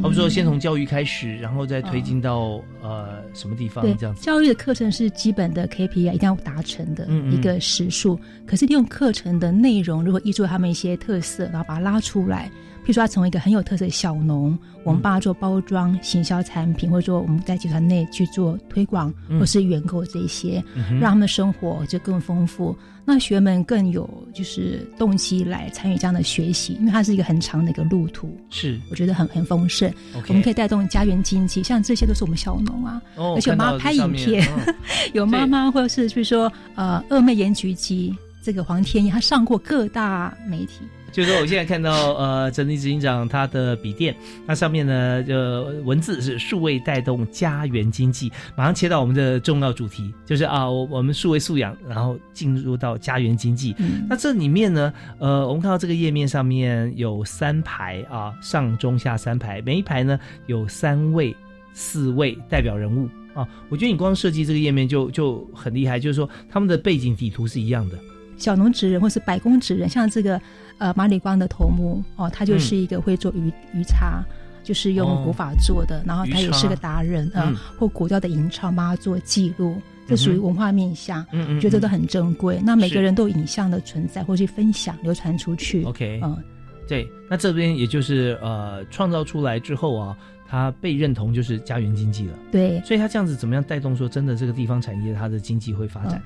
[0.00, 3.84] 我们说，先从教育开始，然后再推进到呃什么地方？
[3.98, 4.22] 这样子。
[4.22, 8.18] 教育的课程是基本的 KPI，一定要达成的一个时数。
[8.46, 12.50] 可是利用课程的内容，如果依照他们一些特色，然后把它拉出来。
[12.84, 20.62] 譬如说，他成为一个很有特色的小农，我们帮他做包装、行销产品，或者说我们在集团内去做推广，或是员购这些，
[21.00, 22.76] 让他们的生活就更丰富。
[23.04, 29.92] 那学员们更有就是动机来参与这样的学习，因为它是一个很长的一个路途，是我觉得很很丰盛。
[30.28, 34.48] 我们可以带动家园经济，像这些都是我们小农啊，而且我妈拍影片，
[35.14, 40.82] 有妈妈或者是比如说呃二妹盐焗鸡，这个黄天一，他上过各大媒体。
[41.12, 53.76] 就是说我现在看到呃，整理执行长他的笔电，那上面呢就文字是数位带动家园经济，马上切到我们的重要主题，就是啊，我我们数位素养，然后进入到家园经济。
[54.08, 61.36] 那这里面呢，呃，我们看到这个页面上面有三排啊，上中下三排，每一排呢有三位、
[61.74, 63.08] 四位代表人物。
[63.34, 67.98] 啊，我觉得你光设计这个页面就就很厉害，就是说他们的背景底图是一样的。
[68.36, 70.38] 小农职人或是百工职人，像这个
[70.78, 74.22] 呃马里光的头目哦，他就是一个会做鱼鱼叉，
[74.62, 82.60] 就是用古法做的，然后他也是个达人啊，或古调的吟唱帮他做记录，这属于文化面向，嗯嗯，觉得都很珍贵。
[82.64, 85.84] 那每个人都有影像的存在，或去分享流传出去。
[85.84, 86.36] OK，嗯，
[86.88, 90.16] 对，那这边也就是呃创造出来之后啊。
[90.54, 96.22] 它被认同就是家园经济了，对，所以它这样子怎么样带动说真的这个地方产业它的经济会发展？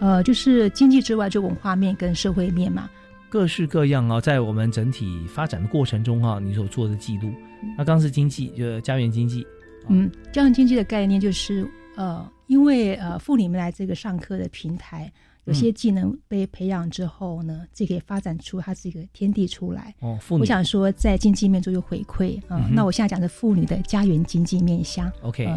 [0.00, 2.88] 呃，就是经济之外就文化面跟社会面嘛，
[3.28, 7.32] 各式各样啊，在我们整体发展的过程中哈，你所做的记录，
[7.76, 9.46] 那刚是经济，就家园经济，
[9.88, 15.12] 嗯，家园经济的概念就是呃，因为呃妇女们来这个上课的平台。
[15.44, 19.94] 有些技能被培养之后呢，这可以发展出它这个天地出来。
[20.00, 22.68] 哦，妇女我想说，在经济面做有回馈啊。
[22.70, 25.10] 那我现在讲的妇女的家园经济面向。
[25.22, 25.48] OK，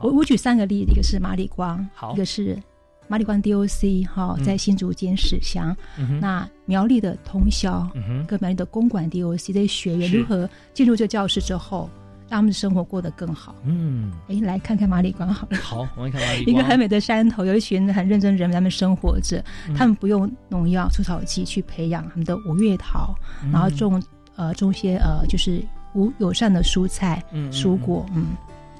[0.00, 2.60] 我我举三个例子，一个是马里光，好，一个是
[3.08, 5.76] 马里关 DOC 哈，在新竹兼史乡。
[6.20, 7.88] 那苗栗的通宵，
[8.26, 11.90] 跟苗栗的公馆 DOC 这些学员如何进入这教室之后。
[12.28, 13.54] 让他们的生活过得更好。
[13.64, 15.56] 嗯，哎，来看看马里关 好了。
[15.58, 16.56] 好，我们看马里光。
[16.56, 19.40] 一个很美的山头，有一群很认真人，他们生活着，
[19.76, 23.14] 他们不用农药、除草剂去培养他们的五月桃，
[23.52, 24.02] 然后种
[24.34, 25.64] 呃种些呃就是
[25.94, 28.30] 无友善的蔬菜、蔬果，嗯，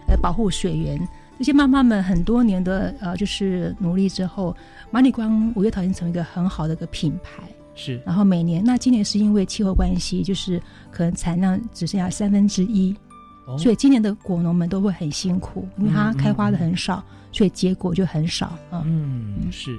[0.09, 0.99] 来保护水源。
[1.38, 4.57] 这些妈妈们很多年的呃就是努力之后，
[4.90, 7.42] 马里光五月桃已经成为一个很好的一个品牌。
[7.75, 8.01] 是。
[8.07, 12.96] 然后每年，那今年是因为气候关系，就是可能产量只剩下三分之一。
[13.57, 18.59] 所以今年的果农们都会很辛苦，因为它开花的很少，所以结果就很少。
[18.72, 19.79] 嗯，是，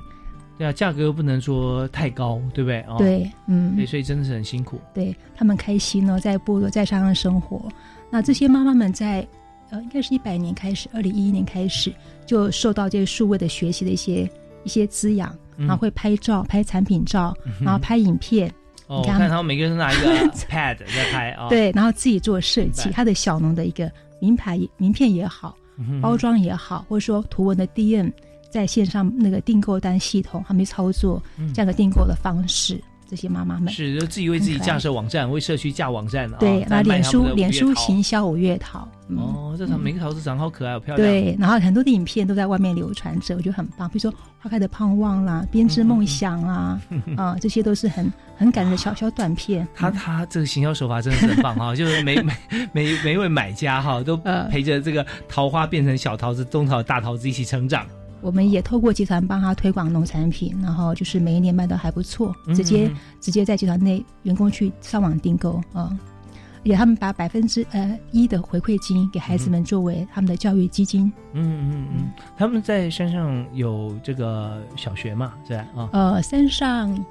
[0.58, 2.82] 对啊，价格又不能说太高，对不对？
[2.84, 4.80] 哦，对，嗯，对，所以真的是很辛苦。
[4.94, 7.68] 对他们开心呢，在部落在山上生活。
[8.10, 9.28] 那这些妈妈们在
[9.70, 11.94] 呃，应该是一百年开始，二零一一年开始
[12.26, 14.30] 就受到这些数位的学习的一些
[14.64, 18.54] 一些滋养，然后会拍照、拍产品照， 然后拍影片。
[18.88, 20.08] 哦，看他们每个人拿一个
[20.50, 25.58] pad 在拍啊，对，然后自己做设计，他的小农的一个名牌名片也好，
[26.02, 28.10] 包装也好，或者说图文的 DM，
[28.50, 31.22] 在线上那个订购单系统，他们操作
[31.54, 32.82] 这样的订购的方式。
[33.10, 36.38] 这些妈妈们是就自己为自己架设网站，为社区架网站了。
[36.40, 38.88] 对，那脸书脸书行销五月桃。
[39.16, 41.08] 哦，这场每个桃子长得好可爱，好漂亮。
[41.10, 43.88] 对，然后很多的影片都在外面流传着，我觉得很棒。
[43.88, 46.82] 比如说花开的盼望啦，编织梦想啊，
[47.16, 49.66] 啊，这些都是很很感人的小小短片。
[49.74, 52.34] 他他这个行销手法真的是很棒哈，就是每每
[52.74, 54.18] 每每一位买家哈，都
[54.52, 57.88] 陪着这个桃花变成小桃子、中桃、大桃子一起成长。
[58.22, 65.98] 我们也透过集团帮他推广农产品，然后就是每一年卖的还不错，直接直接在集团内员工去上网订购啊，
[66.64, 71.12] 也他们把百分之呃一的回馈金给孩子们作为他们的教育基金。
[71.34, 75.34] 嗯嗯嗯，他们在山上有这个小学嘛？
[75.48, 75.90] 是啊。
[75.94, 77.06] 呃，山上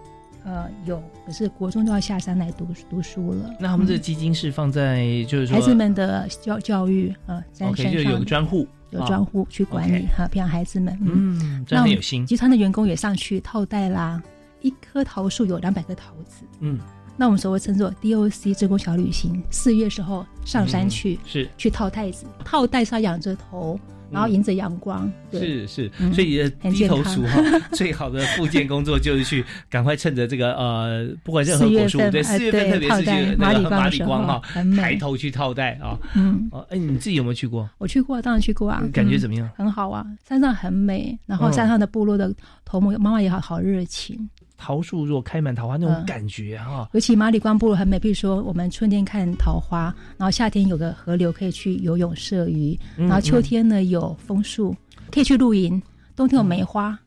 [0.45, 3.51] 呃有，可是国中都要下山来读读书了。
[3.59, 8.67] 那他们这基金是放在就是说孩子们的教教育呃，在山上就有个专户。
[8.91, 10.99] 有专户去管理哈，培养孩子们。
[11.03, 12.25] 嗯，真的有心。
[12.27, 14.23] 集团的员工也上去套袋啦，
[14.63, 16.45] 一棵桃树有两百个桃子。
[16.61, 16.79] 嗯，
[17.17, 23.79] 那我们所谓称作 DOC 职工小旅行，四月时候上山去是去套袋子，套袋上仰着头。
[24.11, 27.43] 然后迎着阳光，是是，所以低头族哈，
[27.73, 34.41] 最好的复健工作就是去赶快趁着这个呃，不管任何果树，对四月份特别是去马里马里光哈，
[34.77, 37.69] 抬头去套袋啊，嗯，哦，哎，你自己有没有去过？
[37.79, 39.49] 我去过，当然去过啊，感觉怎么样？
[39.57, 42.33] 很好啊，山上很美，然后山上的部落的
[42.65, 44.29] 头目妈妈也好好热情。
[44.57, 47.99] 桃树若开满桃花那种感觉哈，尤其马里光部落很美。
[47.99, 54.75] 比如说，我们春天看桃花，然后夏天有个河流可以去游泳射鱼，然后秋天呢有枫树
[55.13, 55.81] 可以去露营，
[56.15, 56.99] 冬天有梅花。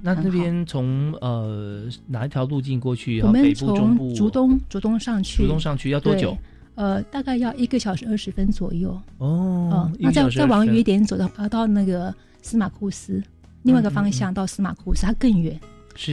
[0.00, 3.20] 那这边从呃哪一条路径过去？
[3.22, 6.36] 我们从竹东竹东上去，竹东上去要多久？
[6.74, 9.00] 呃，大概要一个小时二十分左右。
[9.18, 13.22] 哦，那再再往远一点走到呃到那个司马库斯，
[13.62, 15.58] 另外一个方向到司马库斯，它更远。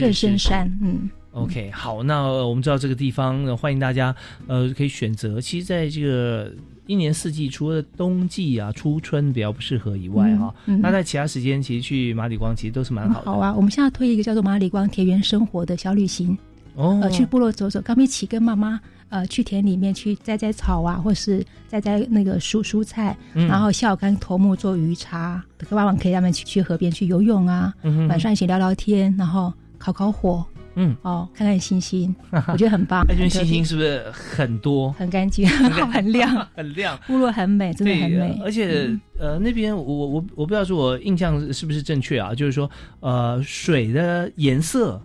[0.00, 4.14] 更深山，嗯，OK，好，那我们知道这个地方，欢迎大家，
[4.46, 5.40] 呃，可以选择。
[5.40, 6.52] 其实，在这个
[6.86, 13.26] 一年四季，除了冬季啊、初春比较不适合以外，哈，那在其他时间，其实去马里光其实都是蛮好的。
[13.26, 16.36] 好啊，我们现在推一个叫做马里光田园生活的小旅行，
[16.74, 27.72] 哦，呃，去部落走走，刚一起跟妈妈呃去田里面去摘摘草啊，或是摘摘那个蔬蔬菜，然后下午跟头目做鱼茶，傍晚可以让他们去去河边去游泳啊，
[28.08, 30.46] 晚上一起聊聊天，然后烤烤火。
[30.76, 32.14] 嗯哦，看看星星，
[32.46, 33.04] 我觉得很棒。
[33.08, 34.92] 那边星星是不是很多？
[34.92, 36.96] 很干净，很好， 很亮， 很亮。
[37.08, 38.40] 部落很美，真的很美。
[38.44, 42.32] 而且呃，那边我我我不知道是我印象是不是正确啊？
[42.32, 42.70] 就是说
[43.00, 45.02] 呃，水的颜色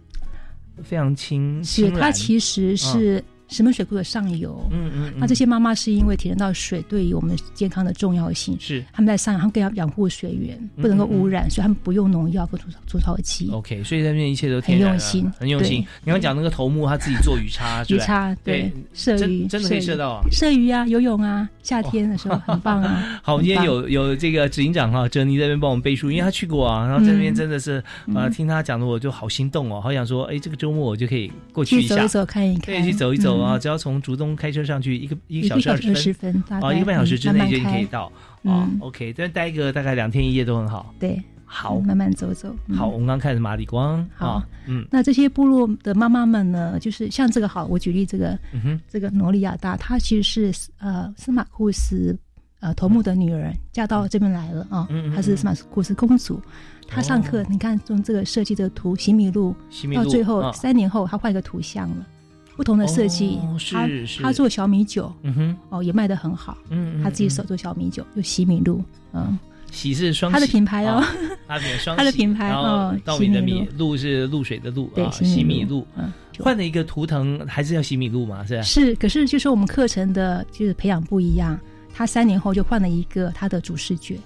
[0.83, 3.21] 非常清，是它其实是。
[3.47, 8.83] 石门水库的上游，嗯嗯，那这些妈妈是因为体验到水对于我们健康的重要性，是。
[8.91, 13.49] 他们在上游，他们更要养护水源，不能够污染，所以他们不用农药和除除草剂。
[13.51, 15.85] OK，所以那边一切都很用心，很用心。
[16.03, 23.19] 你刚讲那个头目他自己做鱼叉，鱼叉对，射鱼真的可以射到啊，射鱼啊，游泳啊，夏天的时候很棒啊。
[23.21, 27.83] 好，我们今天有有这个执行长哈，哲尼这边帮我们背书，因为他去过啊，然后这边真的是
[28.13, 34.15] 啊，听他讲的我就好心动哦，好想说，哎，这个周末我就可以过去一下，走一走看一看，可以去走一走啊，只要从竹。
[34.15, 38.09] 东开车上去一个一个小时二十分，哦，一个半小时之内就可以到
[38.43, 38.65] 哦。
[38.79, 40.95] OK，这待个大概两天一夜都很好。
[40.97, 42.55] 对，好，慢慢走走。
[42.73, 44.07] 好，我们刚开始马里光。
[44.15, 48.39] 好，嗯，那这些部落的妈妈们呢，就是像这个好，我举例这个，
[48.87, 50.23] 这个诺利亚大，她其实
[50.53, 52.17] 是呃司马库斯
[52.61, 54.87] 呃头目的女儿，嫁到这边来了啊。
[54.89, 56.41] 嗯她是司马库斯公主。
[56.87, 59.53] 她上课，你看从这个设计的图，洗米露，
[59.93, 62.07] 到最后三年后，她换一个图像了。
[62.55, 63.37] 不同的设计，
[63.71, 63.87] 他
[64.21, 68.81] 他做小米酒，嗯哼，哦也卖的很好，嗯，他自己手做小米酒，就喜米露，
[69.13, 69.37] 嗯，
[69.71, 71.03] 喜是双他的品牌哦，
[71.47, 73.97] 他的双他的品牌 哦，稻米的米，露。
[73.97, 81.59] 是露水的露，对，喜米露，嗯，换了一个图腾，还是要喜米露嘛，是是，可是就是我们课程的就是培养不一样，
[81.93, 84.17] 他三年后就换了一个他的主视觉，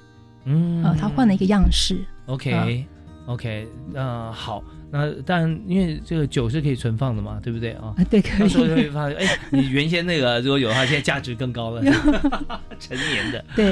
[0.46, 2.86] 嗯，呃，他换了一个样式，OK
[3.26, 4.64] OK，嗯好。
[4.92, 7.94] 那当然，因为这个酒是可以存放的嘛，对不对啊？
[8.10, 8.40] 对，可以。
[8.40, 11.82] 到时候就会发现，哎， 你原先那个如果有的话，现在价值更高了，
[12.80, 13.44] 成年的。
[13.56, 13.70] 对，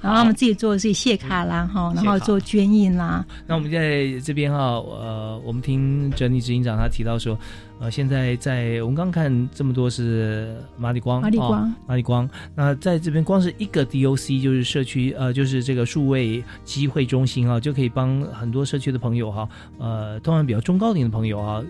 [0.00, 3.24] 然后我们自己做自己谢卡啦，哈，然后做捐印啦。
[3.46, 7.38] 那我们在这边哈，呃，我们听整理执行长他提到说。
[7.80, 12.28] 呃，现在在我们刚看这么多是马里光，马里光，马里光。
[12.54, 19.48] 那在这边光是一个 DOC，就是社区呃，就是这个数位机会中心啊，就可以帮很多社区的朋友哈，
[19.78, 21.62] 呃，通常比较中高龄的朋友啊，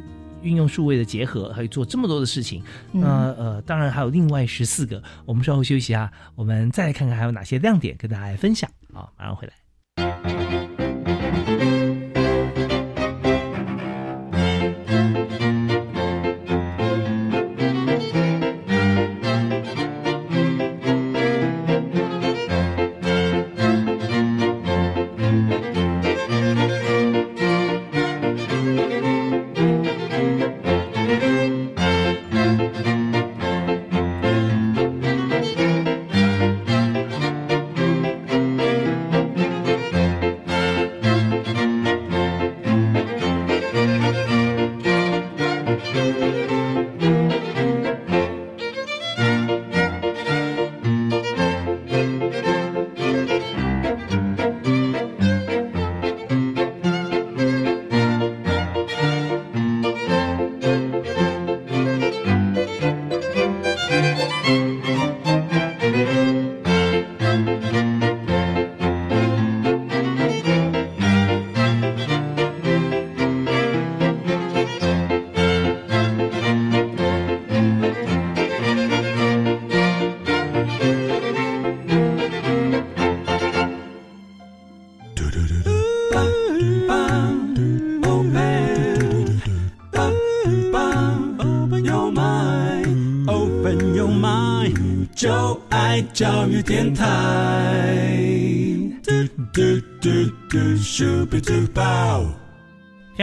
[0.42, 2.62] 运用数位的结合，可以做这么多的事情。
[2.90, 9.57] 那呃，当然还有另外十四个，我们稍后休息啊，我们再来看看还有哪些亮点跟大家来分享好，马上回来。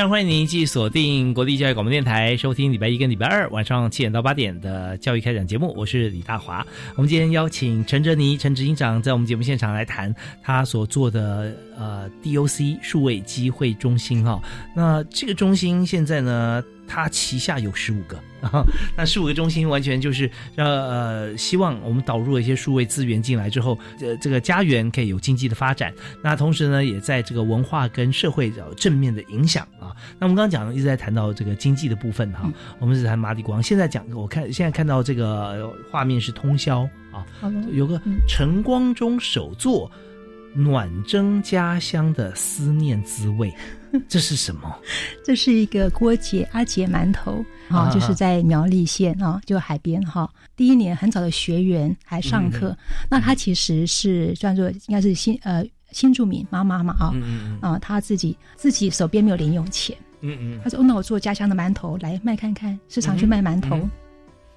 [0.08, 5.74] 欢迎您继续锁定国立教育广播电台，收听礼拜一跟礼拜二晚上七点到八点的教育开讲节目。
[5.76, 6.64] 我是李大华。
[6.96, 14.42] 我们今天邀请陈哲尼陈执行长在我们节目现场来谈他所做的呃 DOC 数位机会中心哈。
[14.76, 16.64] 那这个中心现在呢？
[16.88, 18.16] 它旗下有十五个，
[18.96, 25.92] 那十五个中心完全就是呃呃，希望我们导入了一些数位资源进来之后，呃，这个家园可以有经济的发展。
[26.22, 29.90] 那同时呢，也在这个文化跟社会有正面的影响啊。
[30.20, 32.48] 那我们刚刚讲一直在谈到这个经济的部分哈，
[32.78, 33.64] 我们是谈马里光。
[33.64, 37.26] 现在讲，我看现在看到这个画面是通宵啊，
[37.72, 39.92] 有个晨光中首座
[40.56, 43.54] 暖蒸家乡的思念滋味，
[44.08, 44.74] 这是什么？
[45.24, 50.30] 这是一个郭姐阿姐馒头啊，就是在苗栗县啊，就海边哈。
[50.56, 52.76] 第一年很早的学员还上课，
[53.10, 57.14] 那他其实是算作应该是新呃新住民妈妈嘛啊，
[57.62, 63.78] 啊他自己自己手边没有零用钱，嗯嗯，他说那我做家乡的馒头来卖看看，市场去卖馒头。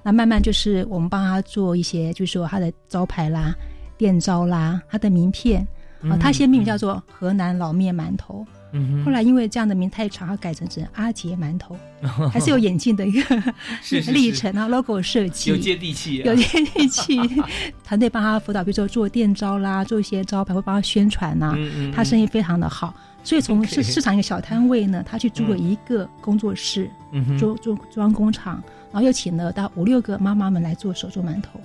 [0.05, 3.53] 那慢慢就是我们帮他做一些，就是说他的招牌啦、
[3.97, 5.67] 店招啦、他的名片
[6.03, 8.47] 啊，他先命名叫做河南老面馒头。
[8.73, 11.75] 嗯，后来因为这样的名太长，而改成成阿杰馒头，
[12.31, 13.43] 还是有演进的一个
[14.13, 14.69] 历程啊。
[14.69, 17.19] logo 设计有接地气，有接地气。
[17.83, 21.55] 团队帮他辅导，比如说做店招啦，做一些招牌，会帮他宣传呐。
[21.57, 22.93] 嗯嗯，他生意非常的好，
[23.25, 26.91] 所以从市市场一个小摊位呢，他去租了一个工作室，
[27.39, 28.63] 做做装工厂。
[28.91, 31.61] 然后又请了到五六个妈妈们来做手做馒头，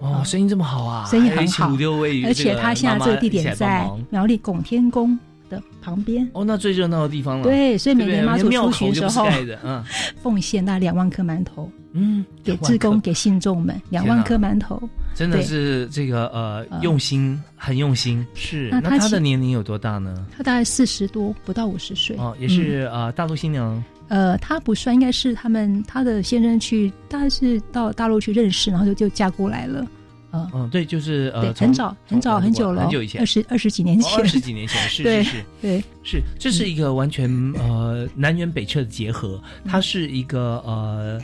[0.00, 1.04] 哦，生意这么好啊！
[1.06, 5.18] 生意很好，五六位，而且他现在这个地点在苗栗拱天宫
[5.48, 6.28] 的旁边。
[6.32, 7.44] 哦，那最热闹的地方了。
[7.44, 9.26] 对，所以每年妈祖出巡时候，
[9.64, 9.82] 嗯，
[10.22, 14.80] 奉献那两万颗馒头，嗯，给志工给信众们两万颗馒头，
[15.14, 18.24] 真的是这个呃用心，很用心。
[18.34, 20.26] 是，那他的年龄有多大呢？
[20.36, 22.16] 他大概四十多，不到五十岁。
[22.18, 23.82] 哦，也是呃大陆新娘。
[24.08, 29.86] 呃，他不算，应该是他们他的先生去，大概是到大陆去认识，然后就就嫁过来了。
[30.32, 41.20] 嗯嗯，对，就是呃，很早很早很久了，很久以前，二十二十几年前，二十几年前，是是 是，对，是，这是一个完全呃南辕北辙的结合，它是一个呃。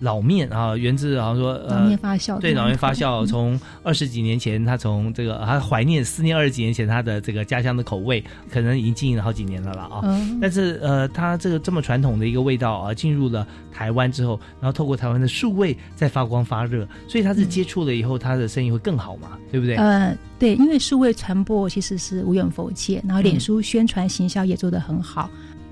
[0.00, 10.02] 老面啊，源自好像说呃，老面发酵对，老面发酵 从二十几年前，他从这个他怀念思念二十几年前他的这个家乡的口味，可能已经经营了好几年了了啊。
[10.40, 19.76] 但是呃，他这个这么传统的一个味道啊，进入了台湾之后，然后透过台湾的数位再发光发热，所以他是接触了以后，他的生意会更好嘛，对不对？
[19.76, 25.30] 呃，对，因为数位传播其实是无远佛界，然后脸书宣传行销也做得很好。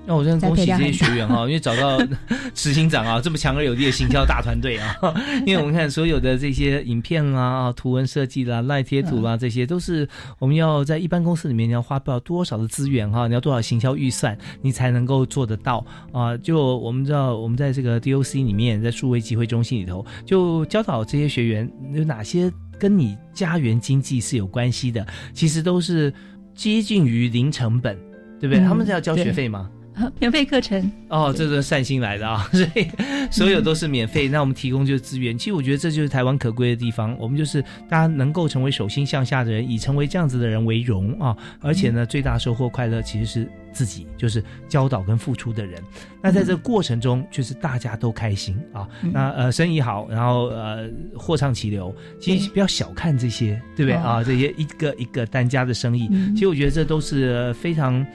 [0.09, 2.01] 那我真的恭喜这些学员哈，因为找到
[2.55, 4.97] 执行长啊，这么强而有力的行销大团队啊。
[5.45, 16.35] 因为我们看所有的这些影片啊、图文设计啦、赖贴图啦，这些都是我们要在一般公司里面你要花不了多少的资源哈，你要多少行销预算，你才能够做得到啊？
[16.39, 26.11] 就我们知道，我们在这个 DOC 里面，在数位集会中心里头，就教导这些学员有哪些跟你家园经济是有关系的，其实都是
[26.55, 27.95] 接近于零成本，
[28.41, 28.65] 对不对？
[28.65, 29.69] 他们是要交学费吗？
[30.21, 32.87] 免费课程哦，这是善心来的啊， 所以
[33.31, 34.29] 所有都是免费。
[34.29, 37.17] 那我们提供就是资源，其实我觉得这就是台湾可贵的地方。
[37.19, 41.37] 我们就是大家能够成为手心向下的人，以成为这样子的人为荣啊！
[41.61, 45.83] 而且呢，最大收获快乐其实是自己，就是教导跟付出的人。
[46.23, 48.89] 那在这个过程中，就是大家都开心啊。
[49.13, 51.95] 那呃，生意好，然后呃，货畅其流。
[52.21, 54.23] 其实不要小看这些，对不对啊？
[54.23, 58.07] 这些一个一个单家的生意，其实我觉得这都是非常。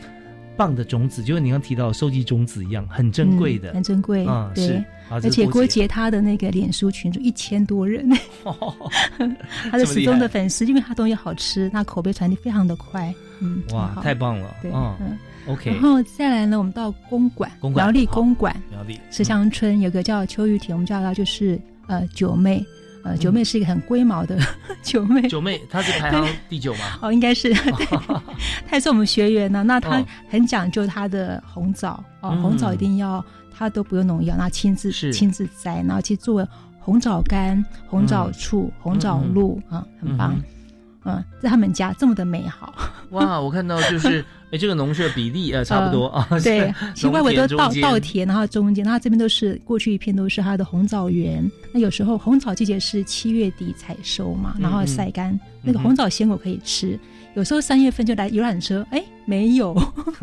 [0.55, 4.25] 棒的种子，就是你刚提到收集种子一样，很珍贵的，很珍贵。
[4.27, 4.83] 嗯，对。
[5.09, 8.09] 而且郭杰他的那个脸书群主一千多人，
[9.69, 13.13] 他的始终的粉丝，因为他东西好吃，那口碑传递非常的快。
[13.39, 14.55] 嗯，哇，太棒了。
[14.61, 15.69] 对，嗯，OK。
[15.71, 22.65] 然后再来呢，我们到公馆，苗栗公馆，苗栗石乡村有个叫邱玉婷，我们叫她就是呃九妹。
[23.03, 24.39] 呃，九妹是一个很龟毛的
[24.81, 25.27] 九妹。
[25.27, 26.79] 九妹，她是排行第九吗？
[27.03, 27.53] 哦，应该是。
[28.65, 29.61] 她也是我们学员呢。
[29.63, 33.23] 那她很讲究她的红枣哦，红枣一定要
[33.53, 36.47] 她都不用农药，那亲自亲自摘，然后去做
[36.79, 40.35] 红枣干、红枣醋、红枣露啊，很棒。
[41.05, 42.73] 嗯，在他们家这么的美好。
[43.11, 44.23] 哇，我看到就是。
[44.53, 51.43] 哎，这个农舍比例呃差不多啊，对，其外围都稻稻田，然后中间，然后这边都是过去一片都是它的红枣园。
[51.71, 56.99] 那有时候红枣季节是七月底采收嘛，然后晒干，那个红枣鲜果可以吃。
[57.33, 59.75] 有时候三月份就来游览车，哎，没有，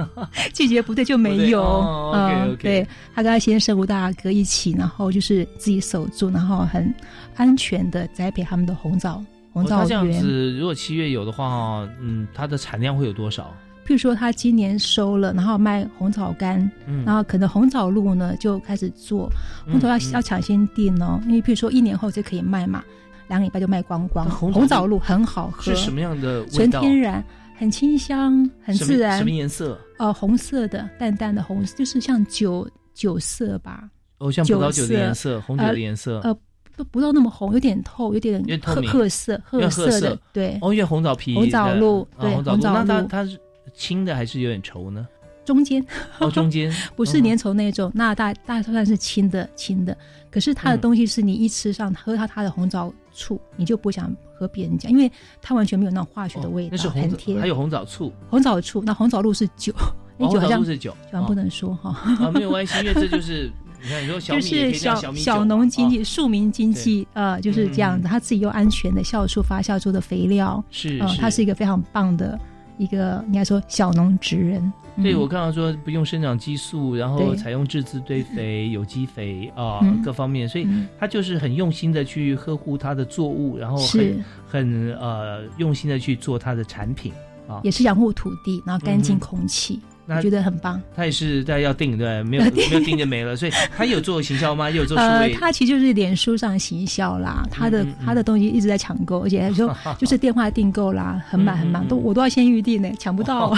[0.55, 2.13] 季节不对就没有。
[2.15, 6.95] 嗯，对，他跟他先生吴大哥一起，然后就是自己守住，然后很
[7.35, 9.21] 安全的栽培他们的红枣
[9.53, 9.89] 红枣园。
[9.89, 13.55] 这样子，如果七月有的话，嗯，它的产量会有多少？
[13.87, 16.71] 譬如说，他今年收了，然后卖红枣干，
[17.05, 19.29] 然后可能红枣露呢就开始做。
[19.67, 22.85] 红枣要要抢先订哦，因为譬如说一年后就可以卖嘛，
[23.27, 24.31] 两个礼拜就卖光光。
[24.31, 26.47] 红枣露很好喝，是什么样的？
[26.47, 27.25] 纯天然，
[27.57, 29.19] 很清香，很自然。
[29.19, 29.77] 什么颜色？
[29.99, 33.89] 呃，红色的，淡淡的红，就是像酒酒色吧。
[34.19, 36.21] 哦，像葡萄酒的颜色，红酒的颜色。
[36.21, 36.37] 呃，
[36.85, 40.19] 不不到那么红，有点透，有点褐褐色，褐色的。
[40.33, 41.35] 对，哦，因为红枣皮。
[41.35, 42.85] 红枣露，对，红枣露。
[42.85, 43.39] 那它它是。
[43.73, 45.07] 清的还是有点稠呢？
[45.45, 45.85] 中间
[46.19, 49.97] 哦，中间 不是粘稠那种，那大大算是轻的轻的。
[50.29, 55.11] 可是它的东西是你一吃上喝它它的红枣醋，你就不想喝别人讲，因为
[55.41, 57.41] 它完全没有那种化学的味道，那是很甜。
[57.41, 59.73] 还有红枣醋，红枣醋，那红枣露是酒，
[60.19, 61.91] 红枣露是酒，千万不能说哈。
[62.19, 63.51] 啊，没有关系，因为这就是
[63.83, 71.41] 你看，你说小米就是小小农经济、庶民经济，呃，就是这样子，他自己又安全的酵素发酵出的肥料，是，他是。
[71.41, 72.39] 一个非常棒的。
[72.77, 74.73] 一个应该说小农职人，
[75.03, 80.67] 对我刚刚说不用生长激素，然后采用质子堆肥、有机肥啊，各方面，所以
[80.99, 87.13] 他就是很用心的去呵护他的作物，然后很很呃用心的去做他的产品
[87.47, 89.81] 啊，也是养护土地，然后干净空气。
[90.07, 94.69] 我觉得很棒，他也是在要订对，没有 没有订就没了，所以他有做行销吗？
[94.69, 95.33] 有做数位？
[95.35, 103.57] 他其实就是脸书上行销啦，他的他的东西一直在抢购，而且说 就是电话订购啦，很满很满，都我都要先预定呢，抢不到。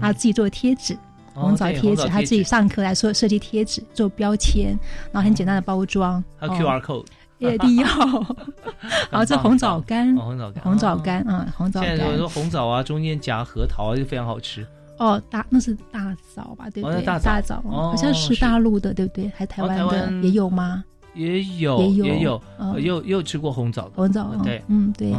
[0.00, 0.96] 他自己做贴纸，
[1.34, 4.78] 红枣贴纸，他自己上课来说设计贴纸，做标签，
[5.12, 7.04] 然后很简单的包装，还有 QR code，
[7.38, 7.86] 一定要。
[9.10, 11.96] 然后这红枣干，红枣干，红枣干啊，红枣干。
[11.96, 14.66] 现在说红枣啊，中间夹核桃就非常好吃。
[15.02, 17.02] 哦，大那是大枣吧，对不对？
[17.02, 19.28] 大枣，好像是大陆的，对不对？
[19.34, 20.12] 还台湾的？
[20.22, 20.84] 也有吗？
[21.14, 22.42] 也有，也有，也有，
[22.78, 23.94] 又又吃过红枣的。
[23.96, 25.12] 红枣，对，嗯，对，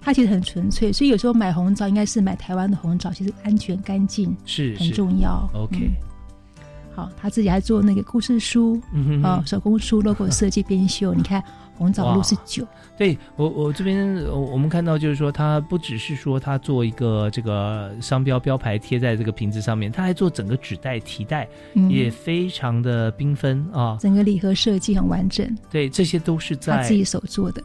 [0.00, 5.46] 它其实很纯粹，所以有时候买红枣应该是买台湾的红枣，其实安全干净是很重要。
[5.52, 5.90] OK，
[6.94, 8.80] 好，他自己还做那个故事书，
[9.22, 11.44] 啊，手工书 logo 设计编修，你看。
[11.76, 12.66] 红枣露是酒，
[12.96, 21.48] 对我我这边我我们看到就是说，它不只是说它做一个这个商标标牌贴在这个瓶子上面，它还做整个纸袋提袋，
[21.88, 25.46] 也非常的缤纷啊，整个礼盒设计很完整。
[25.70, 27.62] 对，这些都是在自己手做的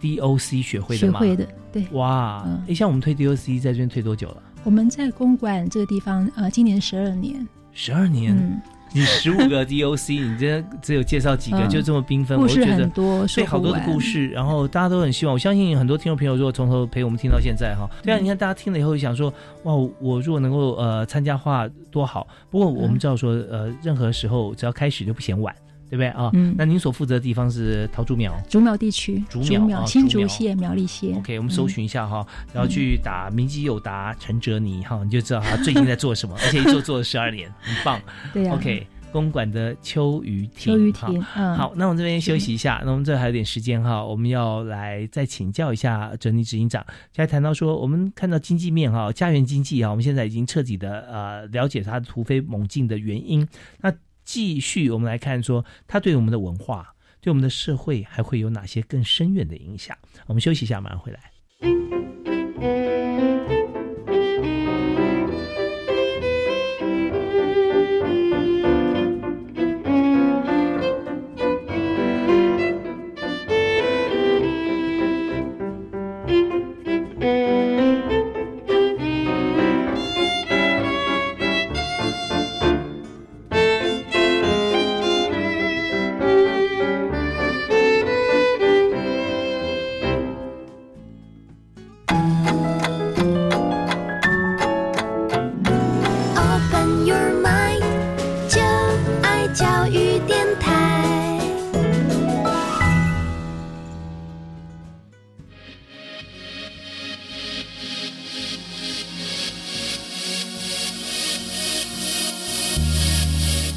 [0.00, 4.42] ，DOC 学会的学会的，对，哇，哎，像我们推 DOC 在这边推多久了？
[4.64, 8.60] 我们在公馆这个地方，呃，今年十二年，十二年，嗯。
[8.92, 12.86] 你十五个 DOC，你这只有介绍几个，就这么缤纷，我觉得
[13.34, 15.32] 对好多的故事，然后大家都很希望。
[15.32, 19.32] 我相信很多听众朋友，如果从头陪我们听到现在哈，对啊，你看大家听了以后想说，
[19.64, 22.26] 哇，我如果能够呃参加话多好。
[22.50, 25.54] 不过我们知道说，呃，任何时候只要开始就不嫌晚。
[25.90, 26.30] 对不对啊？
[26.34, 31.16] 嗯，那您所负责的地方是桃竹苗，竹苗地区，竹苗新竹县苗栗县。
[31.16, 32.24] OK，我们搜寻一下哈，
[32.54, 38.00] 然后去打“明基友达陈哲尼”哈，你就知道他最近在做什么， 而且一做做了十二年，很棒。
[38.32, 46.84] 对呀，OK，公馆的秋雨亭，秋雨亭，嗯，好，那我们这边休息一下，那我们这还有点时间哈，我们要来再请教一下哲尼执行长。
[47.12, 53.44] 现在谈到说，我们看到经济面哈，家园经济啊，我们现在已经彻底的呃了解它突飞猛进的原因，
[53.80, 53.92] 那。
[54.32, 59.98] 继续，我们来看说，它对我们的文化、对我们的社会，还会有哪些更深远的影响？
[60.28, 61.99] 我们休息一下，马上回来。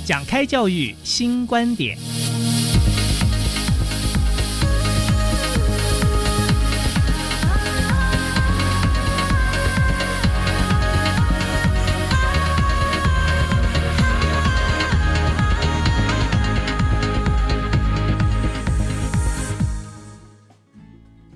[0.06, 1.98] 讲开教育新观点。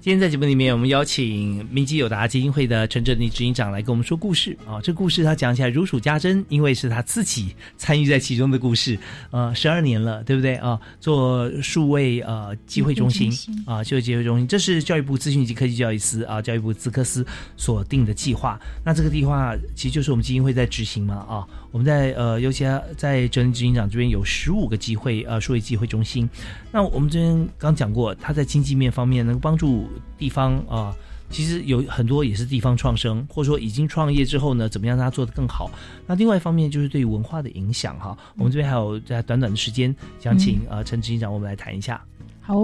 [0.08, 4.80] 今天在节目里面，我们邀请明基友达基金会的陈哲尼执行长来跟我们说故事啊。
[4.82, 8.97] 这故事他讲起来如数家珍，因为是他自己参与在其中的故事。
[9.32, 10.80] 呃，十二年了，对不对啊？
[11.01, 13.30] 做数位呃机会中心
[13.66, 17.28] 啊，就机会中心，这是教育部资讯及科技教育司啊，教育部资科司
[17.58, 18.58] 所定的计划。
[18.86, 21.45] 那这个计划其实就是我们基金会在执行嘛啊。
[21.72, 22.65] 我们在呃，尤其
[22.95, 26.30] 在哲理执行长这边有十五个机会呃数位机会中心。
[26.72, 29.88] 那我们这边刚讲过，他在经济面方面能够帮助。
[30.18, 30.95] 地方啊，
[31.30, 35.70] 其实有很多也是地方创生，或者说已经创业之后呢，怎么样让它做得更好？
[36.07, 38.18] 那另外一方面就是对于文化的影响哈。
[38.36, 42.03] 我们这边还有在短短的时间，想请呃陈执行长我们来谈一下。
[42.41, 42.55] 好，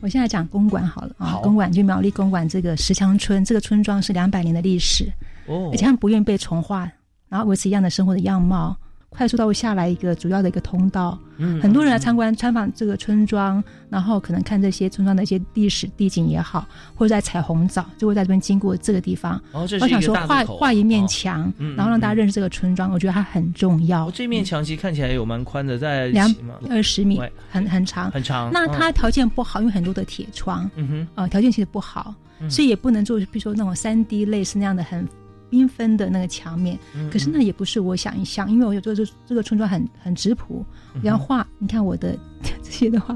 [0.00, 5.12] 我现在讲公馆好了啊，公馆就苗栗公馆这个石墙村，这个村庄是两百年的历史
[5.46, 6.88] 哦，而且他们不愿意被重化，
[7.32, 8.76] 然后维持一样的生活的样貌。
[9.14, 11.18] 快速道路下来一个主要的一个通道。
[11.36, 19.38] 嗯，很多人来参观参访这个村庄，然后可能看这些村庄的一些历史地景也好，或者在采红枣，就会在这边经过这个地方。
[19.52, 24.10] 哦，我想说画画一面墙，然后让大家认识这个村庄，我觉得它很重要。
[24.12, 26.34] 这面墙其实看起来有蛮宽的，在两
[26.70, 27.20] 二十米，
[27.50, 28.50] 很很长很长。
[28.50, 32.14] 那它条件不好，因为很多的铁窗，嗯哼，呃，条件其实不好，
[32.48, 35.06] 所以也不能做，比如说那种三 D 类似那样的很。
[35.52, 36.78] 缤纷的那个墙面，
[37.12, 40.64] 可是那也不是我想一想，因为我有做这这个村庄很很质朴，
[41.02, 42.18] 然后画，你看我的
[42.62, 43.14] 这些的话，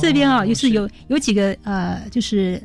[0.00, 2.62] 这边啊，就是有有几个呃，就是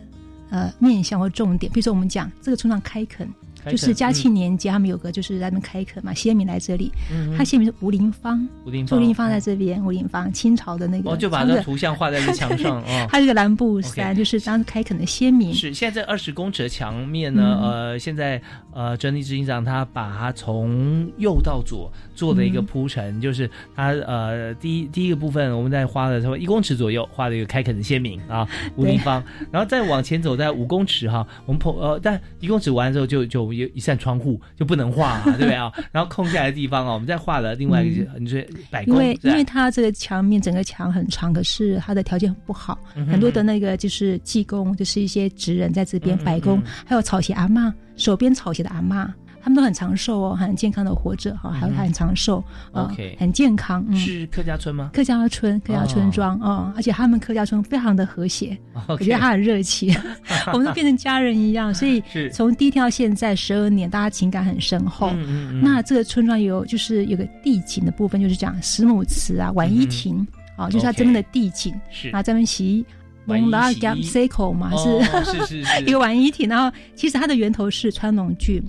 [0.51, 3.27] 呃面向或重点，比如说我们讲这个村庄开垦。
[3.69, 6.91] 就是嘉庆年间，他们有个就是在那边开垦嘛，先民来这里，
[7.37, 13.07] 他先民是吴林芳，吴林芳在这边，吴林芳清朝的那个，哦，就把那图像画在这墙上 哦。
[13.09, 15.53] 他这个蓝布山就是当时开垦的先民。
[15.53, 18.41] 是现在这二十公尺的墙面呢，呃，现在
[18.73, 33.37] 呃，整理执行长他把它从右到左做的一个铺陈，就是它呃第一第一个部分，我们在花了差不多一公尺左右画了一个开垦的先民啊， 吴立方，然后再往前走在五公尺哈，我们破呃，但一公尺完之后就就。
[33.53, 35.71] 有一扇窗户就不能画，啊对不对啊？
[35.91, 42.77] 然后空下来的地方啊，我们再画了另外一个，你说百工，因为因为它这个墙面整个墙很长，可是它的条件很不好，
[43.09, 49.13] 很多的那个就是技工，就是一些职人在这边摆工，还有草鞋阿妈，手边草鞋的阿妈。
[49.47, 52.43] 他们都很长寿哦，很健康的活着哈，还有他很长寿
[52.73, 53.81] ，OK，很健康。
[53.95, 54.91] 是客家村吗？
[54.93, 58.57] 客家村，客家村庄哦，而且他们客家村非常的和谐，
[58.89, 59.95] 我觉得他很热情，
[60.51, 61.73] 我们都变成家人一样。
[61.73, 65.13] 所以从第一天到现在十二年，大家情感很深厚。
[65.61, 70.27] 那这个村庄有就是有个地景的部分，就是讲石母祠啊、婉衣亭
[70.57, 71.73] 啊，就是它这边的地景。
[71.89, 72.85] 是啊，这边洗
[73.23, 76.49] 蒙拉加 C 口嘛，是是是 一个婉衣亭。
[76.49, 78.61] 然后其实它的源头是川龙郡。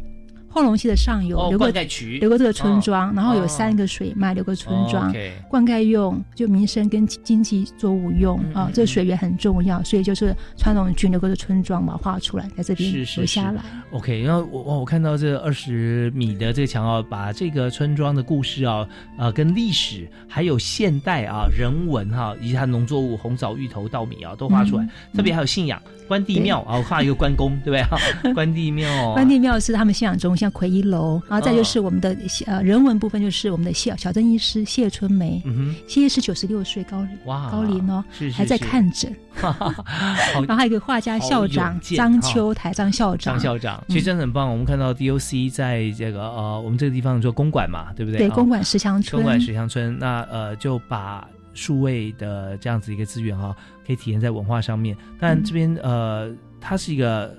[0.58, 5.14] 后龙溪的上游流过流过这个村庄，然后有三个水脉流过村庄，
[5.48, 13.62] 灌溉用就民生跟经济作物用啊，这个水源很重要，所以就是川龙郡流过的村庄嘛，画出来在这边留下来。
[13.92, 18.86] OK，然后我我看到这二十米的这个墙啊，把这个村庄的故事啊，
[19.16, 25.80] 呃，跟历史还有现代啊人文哈，以及它农作物红枣、芋头、稻米啊都画出来，特别还有信仰。
[26.08, 27.88] 关帝庙啊，画一个关公，对不
[28.22, 28.32] 对？
[28.32, 35.42] 关帝庙，关帝庙是他们信仰中像魁一楼，然后再就是我们的呃人文部分，就是我们的谢小镇医师谢春梅，
[35.86, 39.14] 谢医师九十六岁高龄，哇，高龄哦，还在看诊。
[39.38, 44.50] 然后还有一个画家校长张秋台，张校长，张校长，其实真的很棒。
[44.50, 48.18] 我们看到 DOC 在这个呃我们这个地方做公馆嘛，对不对？
[48.18, 51.26] 对，公馆石乡村，公馆石乡村，那呃就把。
[51.54, 53.52] 数位的这样子一个资源哈，
[53.84, 54.96] 可以体现在文化上面。
[55.18, 57.36] 但这边呃，它是一个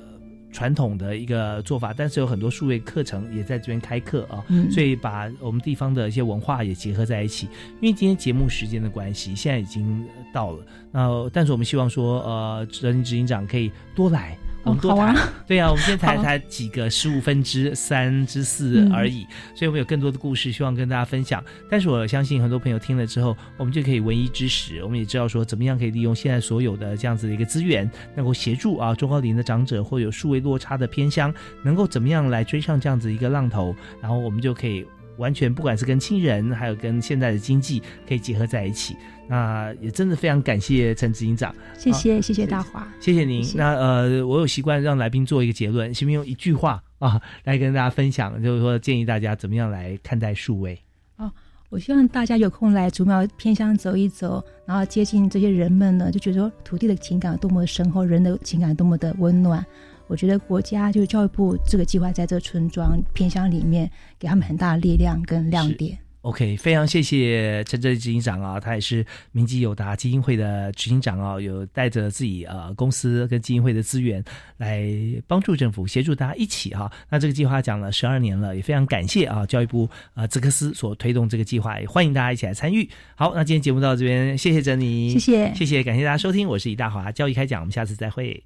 [0.51, 7.47] 传统的一个做法，但是有很多数位课程也在这边开课啊，所以把我们地方的一些文化也结合在一起。
[7.81, 14.37] 因为今天节目时间的关系，现在已经到了，那但是我们希望说，呃，人民执行长可以多来。
[14.63, 15.15] 我们多谈，
[15.47, 21.43] 对呀，我们今天才才几个十五分之三之四而已，所以我们有更多的故事希望跟大家分享。
[21.69, 31.33] 但是我相信很多朋友听了之后，我们就可以闻一知识，我们也知道说怎么样可以利用现在所有的这样子的一个资源，能够协助啊中高龄的长者或有数位落差的偏乡，
[31.63, 34.85] 能够怎么样来追上这样子一个浪头，然后我们就可以
[35.17, 38.95] 完全不管是跟亲人，还有跟现在的经济可以结合在一起。
[39.29, 43.45] 那也真的非常感谢陈执行长，谢谢谢谢大华，谢谢您。
[43.55, 46.15] 那呃，我有习惯让来宾做一个结论，是不行？
[46.15, 50.75] 用一句话啊来跟大家分享，就是说建议大家怎么样来看待数位。
[51.17, 51.31] 哦，
[51.69, 59.63] 我希望大家有空来竹苗偏乡走一走，然后接近这些人们呢，就觉得说土地的情感多么深厚，人的情感多么的温暖。
[60.07, 65.95] 我觉得国家就是教育部这个计划，在这个村庄偏乡里面，给他们很大的力量跟亮点。
[66.21, 74.21] OK，非常谢谢陈哲执行长啊，他也是明基友达基金会的执行长啊，有带着自己呃公司跟基金会的资源
[74.57, 74.85] 来
[75.27, 76.91] 帮助政府，协助大家一起哈。
[77.09, 82.89] 那这个计划讲了十二年了，也非常感谢啊教育部啊泽克斯所推动这个计划，也欢迎大家一起来参与。
[83.15, 88.43] 好，那今天节目到这边，谢谢珍妮，谢谢，谢谢，感谢大家收听，我是李大华，教育开讲，我们下次再会。